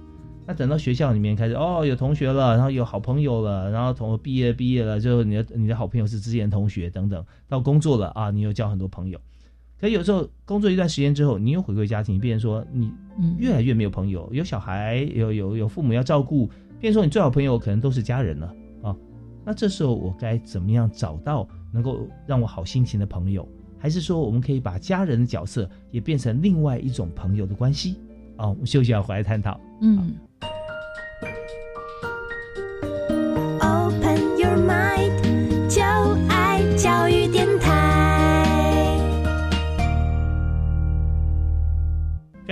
[0.48, 7.24] 那等到学校里面开始哦，有同学了，然后有好朋友了，然后同学毕业毕业了，就你的你的好朋友是之前同学等等。
[7.48, 9.20] 到工作了啊，你又交很多朋友。
[9.80, 12.92] 可有时候工作一段时间之后，你又回归家庭，变成说你
[13.38, 16.48] 越来越没有朋友，有小孩，有有有父母要照顾，
[16.80, 18.96] 变成说你最好朋友可能都是家人了啊。
[19.44, 23.46] 那这时候我该怎么样找到能够让我好心情的朋友？
[23.78, 27.96] 还是说我们可以把家人的角色也变成另外一种朋友的关系？
[28.36, 29.60] 啊，我们休息要回来探讨。
[29.80, 30.14] 嗯。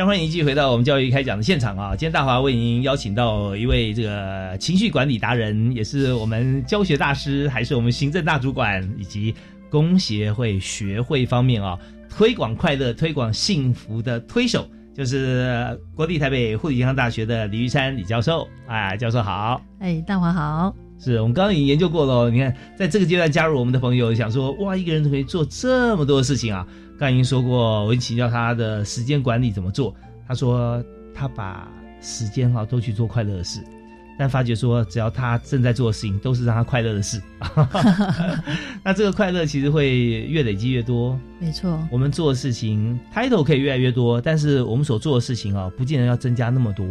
[0.04, 1.90] 常欢迎继续回到我们教育开讲的现场啊！
[1.92, 9.34] 今天大华为您邀请到一位这个情绪管理达人，也是我们教学大师，还是我们行政大主管，以及
[9.70, 11.78] 工协会学会方面啊，
[12.10, 14.68] 推广快乐、推广幸福的推手。
[14.94, 22.30] 就是国立台北护理健康大学的李玉山李教授，哎，教授好，哎，大华好，是我们刚刚已经研究过了。
[22.30, 26.66] 你看，在这个阶段加入我们的朋友，想说哇，一个人可以做这么多事情啊！
[26.98, 29.94] 刚已经说过，我请教他的时间管理怎么做，
[30.26, 30.82] 他说
[31.14, 31.68] 他把
[32.00, 33.60] 时间哈都去做快乐的事。
[34.16, 37.20] 但发觉说，只要他正在做的事情都是让他快乐的事，
[38.84, 41.18] 那这个快乐其实会越累积越多。
[41.40, 46.86] 没错，我们做的事情 title 可以越来越多，但是我们所做的事情啊，不见得要增加那么多，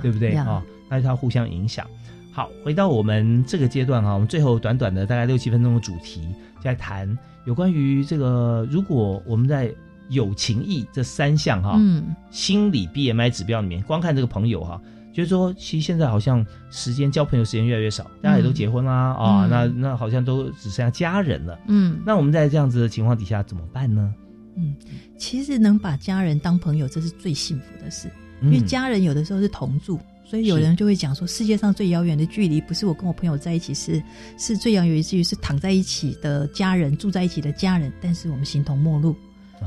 [0.00, 0.62] 对不对啊？
[0.88, 1.84] 那它互相影响。
[2.30, 6.28] 好，回到我们这个阶段哈，我们最后短短的大概六七分钟的主题，
[6.62, 9.72] 在谈有关于这个，如果我们在
[10.08, 14.80] 友情义这三项哈，嗯，心理 BMI 指标里面，光看这个朋友哈。
[15.12, 21.58] 就是说，其实现在好像时间交朋友时间越来越少，大家也都结婚啦啊，那那好像都只剩下家人了。
[21.66, 24.14] 嗯，那我们在这样子的情况底下怎么办呢？
[24.56, 24.74] 嗯，
[25.18, 28.08] 其实能把家人当朋友，这是最幸福的事。
[28.40, 29.98] 因为家人有的时候是同住，
[30.30, 34.00] 所以有人就会讲说，世界上最遥远的距离，不是我跟我朋友在一起，是
[34.38, 39.16] 是最遥远的距离，是躺在一起的家人，住在一起的家人，但是我们形同陌路。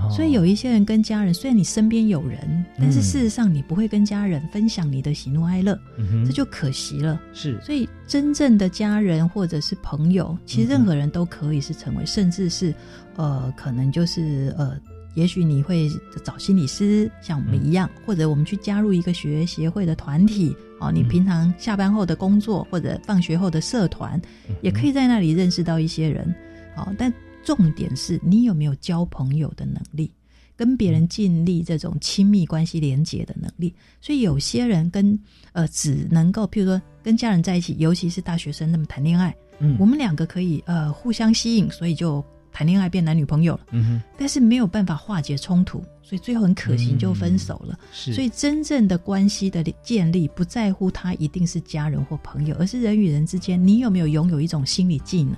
[0.10, 5.78] 所以有一些人跟家人，虽然你身边有人，但是事实上你不会跟家人分享你的喜怒哀乐，
[6.26, 7.22] 这就可惜了。
[7.34, 12.74] 是，所以真正的家人或者是朋友，其实任何人都可以是成为，甚至是
[13.18, 14.76] 呃，可能就是呃，
[15.16, 15.90] 也许你会
[16.24, 24.22] 找心理师，像我们一样，或者我们去加入一个学协会的团体，哦，你平常下班后的工作或者放学后的社团，
[24.62, 26.34] 也可以在那里认识到一些人，
[26.76, 27.14] 好，但。
[27.46, 30.10] 重点是你有没有交朋友的能力，
[30.56, 33.76] 跟别人建立这种亲密关系连接的能力。
[34.00, 35.20] 所以有些人跟
[35.52, 42.24] 呃只能够，譬如说跟家人在一起，尤其是大学生那么谈恋爱，嗯，我们两个可以呃互相吸引，所以就
[42.54, 44.02] 谈恋爱变男女朋友了，嗯哼。
[44.18, 47.78] 但是没有办法化解冲突，所以最后很可惜就分手了。
[47.92, 55.36] 是，所以真正的关系的建立，不在乎他一定是家人或朋友，而是人与人之间，你有没有拥有一种心理技能。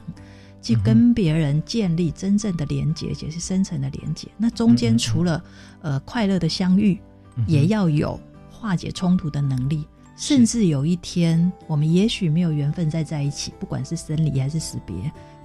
[0.61, 4.27] 去跟别人建立真正的连接，且是深层的连接。
[4.35, 5.43] 那中间除了
[5.81, 6.99] 呃快乐的相遇，
[7.45, 9.85] 也要有化解冲突的能力。
[10.17, 14.95] 甚至有一天，我们也许没有缘分再在一起，不管是生离还是死别，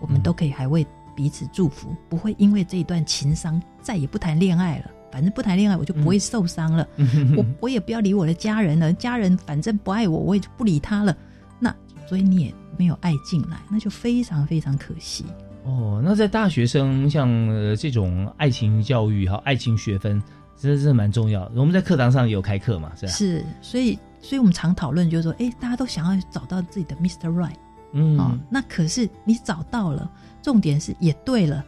[0.01, 0.87] 我们都可以还为
[1.21, 4.91] 彼此祝福，不会因为这一段情伤再也不谈恋爱了。
[5.13, 6.89] 反正不谈恋爱，我就不会受伤了。
[7.37, 11.15] 我我也不要理我的家人了，家人反正不爱我，我也就不理他了。
[11.59, 11.75] 那
[12.09, 15.27] 所以你也没有爱进来，那就非常非常可惜。
[15.65, 20.23] 哦，那在大学生像呃这种爱情教育哈，爱情学分，
[20.57, 21.53] 真的是蛮重要。
[21.55, 23.13] 我们在课堂上有开课嘛，是吧？
[23.13, 27.29] 是，所以所以我们常讨论，就是说，哎，大家都想要找到自己的 Mr.
[27.29, 27.57] Right，
[27.93, 30.11] 嗯，哦，那可是你找到了，
[30.43, 31.65] 重点是也对了，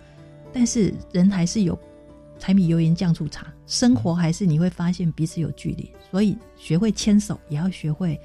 [0.52, 1.78] 但是人还是有。
[2.38, 8.20] 柴米油盐酱醋茶，生活还是你会发现彼此有距离，所以学会牵手，也要学会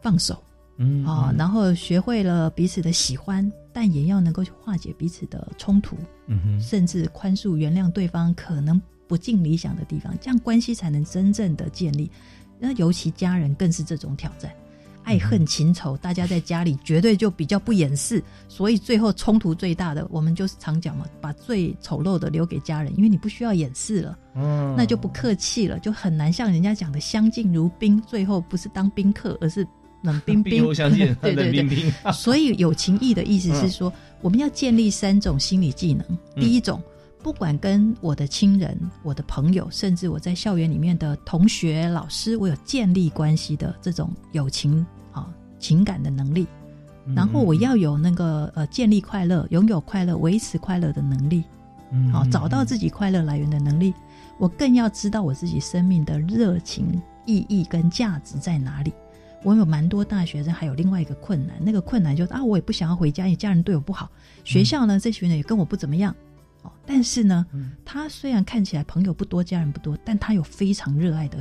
[0.00, 0.42] 放手，
[0.78, 12.10] 嗯啊，然后学会了彼此的喜欢，但也要能够去化解彼此的冲突，嗯哼，甚至宽恕原谅对方可能不尽理想的地方，这样关系才能真正的建立。
[12.58, 14.50] 那尤其家人更是这种挑战。
[15.08, 29.66] 爱恨情仇，大家在家里绝对就比较不掩饰，所以最后冲突最大的，我们就是常讲嘛，把最丑陋的留给家人，因为你不需要掩饰了，嗯，那就不客气了，就很难像人家讲的相敬如宾，最后不是当宾客，而是
[30.02, 30.62] 冷冰冰，
[31.22, 31.90] 对对 对。
[32.12, 33.90] 所以有情义的意思是说，
[34.20, 36.04] 我们要建立三种心理技能，
[36.34, 36.78] 第一种。
[37.20, 44.86] 不管跟我的亲人、我的朋友，甚至我在校园里面的同学、老师，我有建立关系的这种友情啊
[45.58, 46.46] 情感的能力，
[47.14, 51.44] 然后我要有那个呃建立快乐、拥有快乐、维持快乐的能力，
[52.12, 53.94] 好找到自己快乐来源的能力。
[54.38, 58.92] 我更要知道我自己生命的热情、意义跟价值在哪里。
[59.44, 64.10] 我有蛮多大学生，还有另外一个困难，那个困难就是啊，我也不想要回家，因为家人对我不好。
[64.44, 66.14] 学校呢，这群人也跟我不怎么样。
[66.62, 67.46] 哦，但是呢，
[67.84, 71.38] 他虽然看起来朋友不多，家人不多，但他有非常热爱的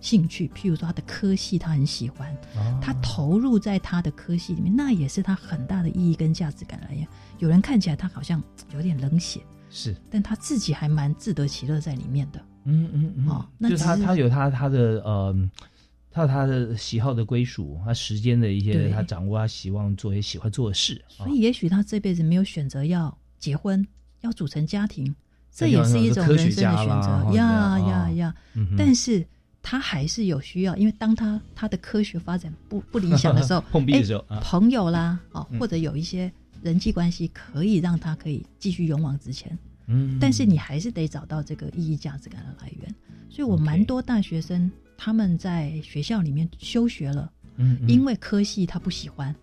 [0.00, 2.34] 兴趣，譬如说他的科系，他很喜欢，
[2.80, 7.06] 他投入在他的科系里面，那也是他很大的意义跟价值感来源。
[7.38, 8.42] 有人看起来他好像
[8.72, 9.40] 有点冷血，
[9.70, 12.40] 是，但他自己还蛮自得其乐在里面的。
[12.64, 15.34] 嗯嗯嗯，哦，就是他他有他他的呃，
[16.10, 21.04] 他有他的喜好的归属，他时间的一些他掌握，他希望做一些喜欢做的事。
[21.08, 23.86] 所以也许他这辈子没有选择要结婚。
[24.22, 25.14] 要组成家庭，
[25.48, 28.34] 这也是一种人生的选择呀呀呀！
[28.76, 29.24] 但是
[29.70, 39.58] 他还是有需要，因为当他他的科学发展不 不理想的时候，碰壁的时候，朋友啦，哦，或者有一些人际关系可以让他可以继续勇往直前。
[39.88, 42.94] 嗯，但是你还是得找到这个意义价值感的来源。
[43.28, 49.36] 所以我蛮多大学生他们在学校里面休学了，嗯，因为科系他不喜欢，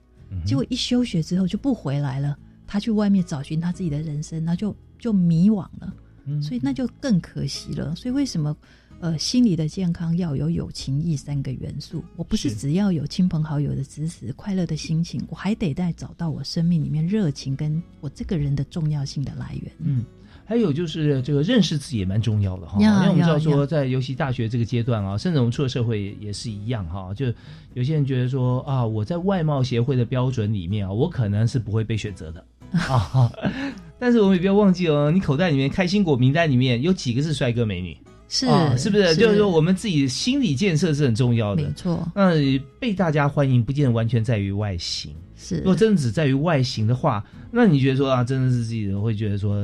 [0.44, 2.36] 结果一休学之后就不回来了。
[2.66, 5.94] 他去外面找寻他自己的人生，那就就迷惘了，
[6.42, 7.96] 所以那就更可惜了。
[7.96, 8.58] 所以为什么
[9.06, 12.04] 呃心理的健康要有友情义三个元素？
[12.16, 19.72] 我不是只要有亲朋好友的支持、快乐的心情，我还得再找到我生命里面热情跟我这个人的重要性的来源。
[19.78, 20.04] 嗯。
[20.44, 27.14] 还有就是这个认识自己也蛮重要的哈，因为我们知道说，在尤其大学这个阶段啊，甚至我们出了社会也是一样哈。
[27.14, 27.28] 就
[27.74, 32.46] 有些人觉得说啊，我在外貌协会的标准里面啊，我可能是不会被选择的
[32.78, 33.32] 啊。
[34.00, 37.98] 但是我们也不要忘记哦，你口袋里面开心果名单里面有几个是帅哥美女？
[38.28, 38.48] 是
[38.78, 39.16] 是不是？
[39.16, 42.08] 就是说我们自己心理建设是很重要的，没错。
[42.16, 42.32] 那
[42.80, 45.14] 被大家欢迎，不见得完全在于外形。
[45.36, 49.62] 是，如果真的只在于外形的话，那你觉得说啊，真的是自己人会觉得说。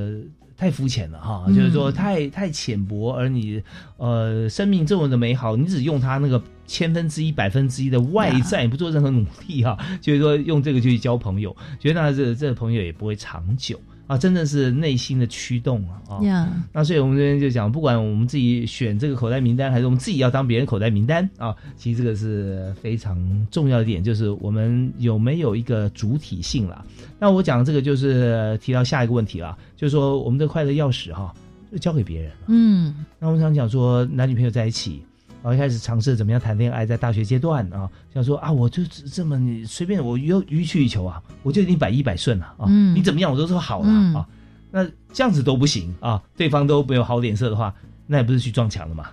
[0.57, 3.59] 太肤浅了哈，就是说太太浅薄，而你
[3.97, 13.82] 呃生命这么的美好，你只用它那个千分之一、百分之一的外在，不做任何努力哈，就是说用这个去交朋友，觉得那这这朋友也不会长久。
[14.12, 16.20] 啊，真的是内心的驱动啊！
[16.20, 23.18] 啊，那所以我们这边就讲，不管我们自己选这个口袋名单，还是我们自己要当别人口袋名单啊，其实这个是非常
[23.49, 26.84] 重要的点，就是我们有没有一个主体性啦。
[27.20, 31.34] 那我讲这个就是提到下一个问题了，就是说我们的快乐钥匙哈，
[31.72, 32.36] 就交给别人了。
[32.47, 35.01] 嗯，那我们常讲说男女朋友在一起。
[35.44, 44.28] 然后一开始尝试怎么样谈恋爱，在大学阶段啊，想说啊，我就这么你随便我予予取予求啊，我就已经百依百顺了啊，你怎么样我都说好了啊，
[44.70, 47.74] 那这样子都不行啊，对方都没有好脸色的话，
[48.08, 49.10] 那也不是去撞墙了嘛？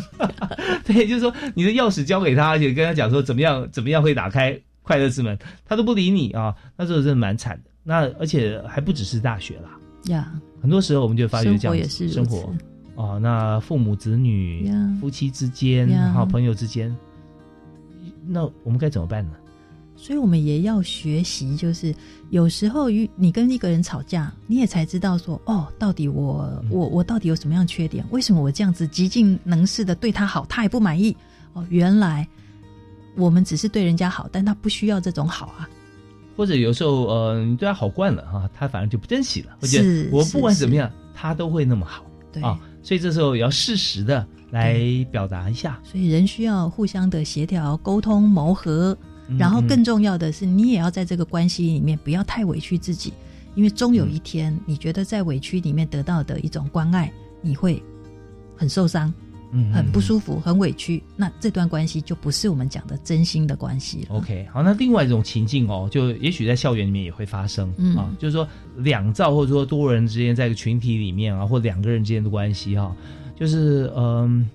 [0.84, 7.70] 对，就是说你的钥匙交给他，而且跟他讲说怎么样怎么样会打开快乐之门，他都不理你啊，那时候真的蛮惨的。
[7.84, 9.70] 那而且还不只是大学啦，
[10.06, 12.54] 呀，很多时候我们就发觉这样子生活。
[12.94, 14.70] 哦，那父母子女、
[15.00, 16.94] 夫妻之间，好朋友之间，
[18.26, 19.32] 那我们该怎么办呢？
[19.94, 21.94] 所以我们也要学习，就是
[22.30, 28.04] 有时候与你跟一个人吵架，你也才知道说，哦，到底我我我到底有什么样的缺点？
[28.10, 31.16] 为什么我这样子极尽能事的对他好，他也不满意？
[31.52, 32.26] 哦，原来
[33.14, 35.68] 我们只是对人家好，但他不需要这种好啊。
[36.36, 39.56] 或者有时候，呃，你对他好惯了哈，他反而就不珍惜了。
[39.60, 42.58] 我觉是得我不管怎么样，他都会那么好对啊。
[42.82, 44.80] 所以这时候也要适时的来
[45.10, 45.80] 表达一下。
[45.84, 48.96] 所以人需要互相的协调、沟通、磨合，
[49.28, 53.12] 嗯然后嗯更重要的是，你也要在这个关系里面不要太委屈自己，
[53.54, 57.82] 因为终有一天，你觉得在委屈里面得到的一种关爱，你会
[58.56, 59.31] 很受伤，嗯
[59.72, 64.16] 很不舒服，很委屈，那这段关系就不是我们讲的真心的关系了。
[64.16, 72.96] OK，好，那另外一种情境哦，就也许在校园里面也会发生、嗯啊，就是说两造或者说多人之间在一个群体里面啊，或两个人之间的关系哈、
[73.36, 74.48] 就是嗯、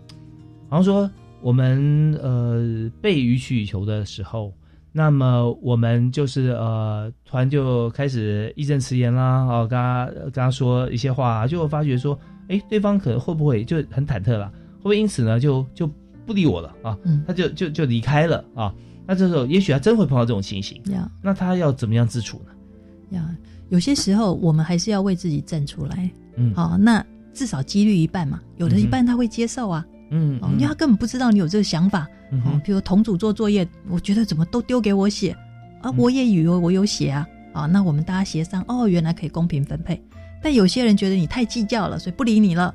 [0.68, 1.10] 好像说
[1.42, 4.52] 我们呃被予取予求的时候，
[4.92, 15.86] 那么我们就是呃突然就开始义正辞严啦，哦，跟他跟他说一些话，就发觉说，哎，对方可能会不会就很忐忑了，会不会因此呢就就
[16.26, 16.98] 不理我了啊？
[17.04, 18.74] 嗯他就就就离开了啊。
[19.06, 23.18] 那这时候也许他真会碰到这种情形，呀那他要怎么样自处呢？
[23.18, 23.36] 呀，
[23.70, 26.10] 有些时候我们还是要为自己站出来。
[26.38, 29.86] 嗯好、那至少几率一半嘛，有的一半他会接受啊。
[30.10, 32.08] 嗯哦，因为他根本不知道你有这个想法。
[32.32, 35.32] 嗯哦，比如同组做作业，我觉得怎么都丢给我写
[35.82, 37.28] 啊，嗯我也以为我有写啊。
[37.54, 40.02] 啊，那我们大家协商，哦，原来可以公平分配。
[40.44, 42.74] 但有些人觉得你太计较了，所以不理你了。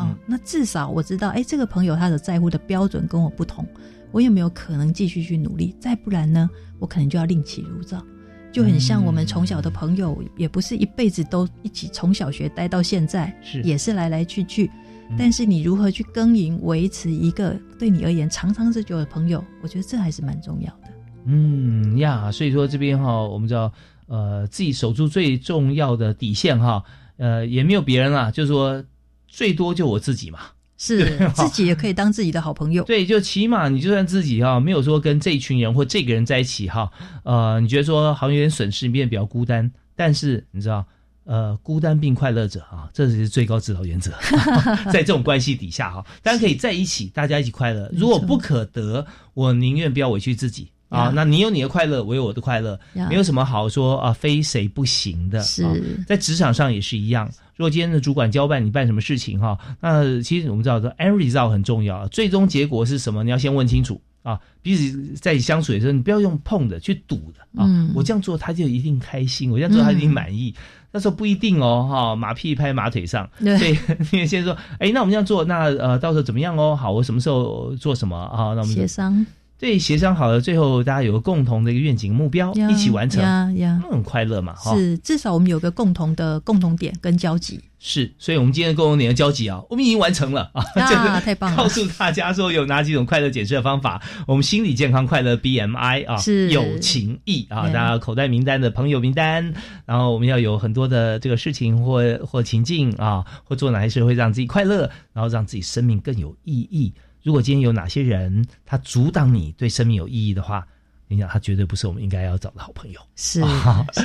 [0.00, 3.66] 嗯哦，那至少我知道，哎，这个朋友他的在乎的标准跟我不同，
[4.10, 5.74] 我有没有可能继续去努力？
[5.78, 6.48] 再不然呢，
[6.78, 8.04] 我可能就要另起炉灶。
[8.52, 14.66] 就很像我们从小的朋友，也不是一辈子都一起从小学待到现在，是也是来来去去。
[14.66, 20.88] 嗯但是你如何去耕耘维持一个对你而言长长久久的朋友，我觉得这还是蛮重要的。
[21.24, 23.72] 嗯呀，所以说这边哈，我们知道，
[24.06, 26.84] 呃，自己守住最重要的底线哈，
[27.16, 28.82] 呃，也没有别人啦，就是说
[29.30, 30.40] 最多就我自己嘛。
[30.76, 32.82] 是自己也可以当自己的好朋友。
[32.84, 36.90] 对，就起码你就算自己哈，没有说跟这一群人或这个人在一起哈，
[37.22, 40.84] 呃，你觉得说好像有点损失，你变得比较孤单，但是你知道。
[41.24, 44.10] 呃，孤单并快乐着啊，这是最高指导原则。
[44.90, 47.88] 在这种关系底下哈，当然可以在一起，大家一起快乐。
[47.94, 51.12] 如果不可得，我宁愿不要委屈自己啊呀。
[51.14, 55.40] 那你有你的快乐，我有我的快乐呀，没有什么好说啊，非谁不行的。
[55.42, 55.72] 是啊
[56.06, 57.30] 在职场上也是一样。
[57.56, 63.24] 如果今天的主管交办你办什么事情哈，那其实我们知道说 end result 很重要，最终结果是什么？
[63.24, 64.38] 你要先问清楚啊。
[64.62, 67.64] 彼此在相处的时候，你不要用碰的去赌的啊。
[67.66, 70.54] 嗯我这样做他就一定开心，我这样做他一定满意。
[70.92, 73.28] 那时候不一定哦，哈，马屁拍马腿上。
[73.38, 76.74] 对所以你先说，哎，那我们这样做，那呃，到时候怎么样哦？
[76.74, 78.52] 好，我什么时候做什么啊？
[78.54, 79.24] 那我们协商
[79.60, 84.74] 对协商好了，最后大家有个共同的一个愿景目标，呀一起完成，那很快乐嘛，哈。
[84.74, 87.60] 是至少我们有个共同的共同点跟交集。
[87.78, 99.52] 是，所以我们今天的共同点的交集啊，我们已经完成了啊，啊 就是太棒了告诉大家说有哪几种快乐检测的方法，我们心理健康快乐 BMI 啊，是有情义啊大家口袋名单的朋友名单，
[99.84, 106.92] 然后我们要有很多的这个事情或或情境啊，或做哪些事会让自己快乐，然后让自己生命更有意义。
[107.22, 110.66] 如果今天有哪些人他阻挡你对生命有意义的话，
[111.08, 113.00] 你想，他绝对不是我们应该要找的好朋友。
[113.16, 114.02] 是啊 是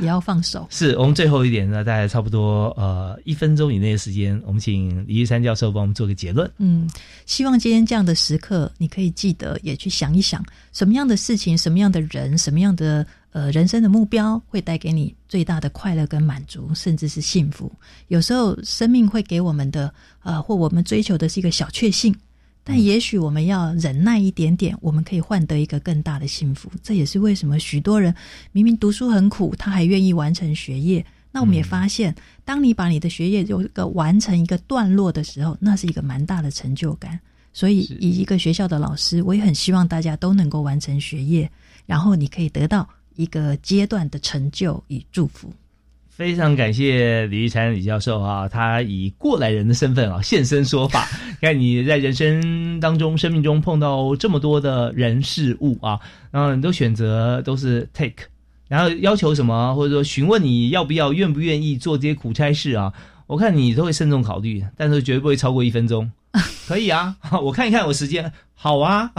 [0.00, 0.66] 也要放手。
[0.70, 6.50] 是我们最后一点呢，大概差不多呃一分钟以内的时间，我们请李玉山教授帮我们做个结论。
[6.56, 6.88] 嗯，
[7.26, 10.42] 希望今天这样的时刻，你可以记得也去想一想，
[10.72, 17.70] 什么样的事情、什么样的人、什么样的呃人生的目标，会带给你最大的快乐跟满足，甚至是幸福。
[18.08, 19.92] 有时候生命会给我们的
[20.22, 22.16] 呃，或我们追求的是一个小确幸。
[22.68, 26.68] 但也许我们要忍耐一点点，我们可以换得一个更大的幸福。
[26.82, 28.12] 这也是为什么许多人
[28.50, 31.06] 明明读书很苦，他还愿意完成学业。
[31.30, 32.12] 那我们也发现，
[32.44, 37.20] 当你把你的学业有一个完成一个段落的时候，那是一个蛮大的成就感。
[37.52, 41.48] 所以，以一个学校的老师，我也很希望大家都能够完成学业，
[41.86, 45.52] 然后你可以得到一个阶段的成就与祝福。
[46.16, 51.06] 非常感谢李玉婵李教授啊，他以过来人的身份啊现身说法。
[51.42, 56.00] 看你在人生当中、生命中碰到这么多的人事物啊，
[56.30, 58.24] 然后你都选择都是 take，
[58.66, 62.90] 然后要求什么，或者说询问你要不要、愿不愿意做这些苦差事啊。
[63.26, 66.10] 我看你都会慎重考虑，但是绝对不会超过一分钟。
[66.68, 69.10] 可以啊， 我看一看我时间，好啊。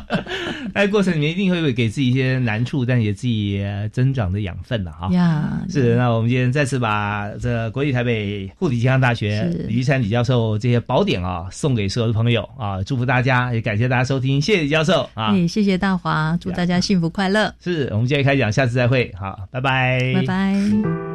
[0.74, 3.62] 在过程里面一定会给自己一些难处，但也自己
[3.92, 5.08] 增长的养分了哈。
[5.12, 5.94] 呀，是。
[5.96, 17.54] 那我们今天再次把这国立台北护理健康大学李玉山李教授这些宝典啊送给所有的朋友啊，祝福大家，也感谢大家收听，谢谢李教授啊，也谢谢大华，祝大家幸福快乐。
[17.62, 21.11] 是我们今天开讲，下次再会，好，拜拜，拜拜。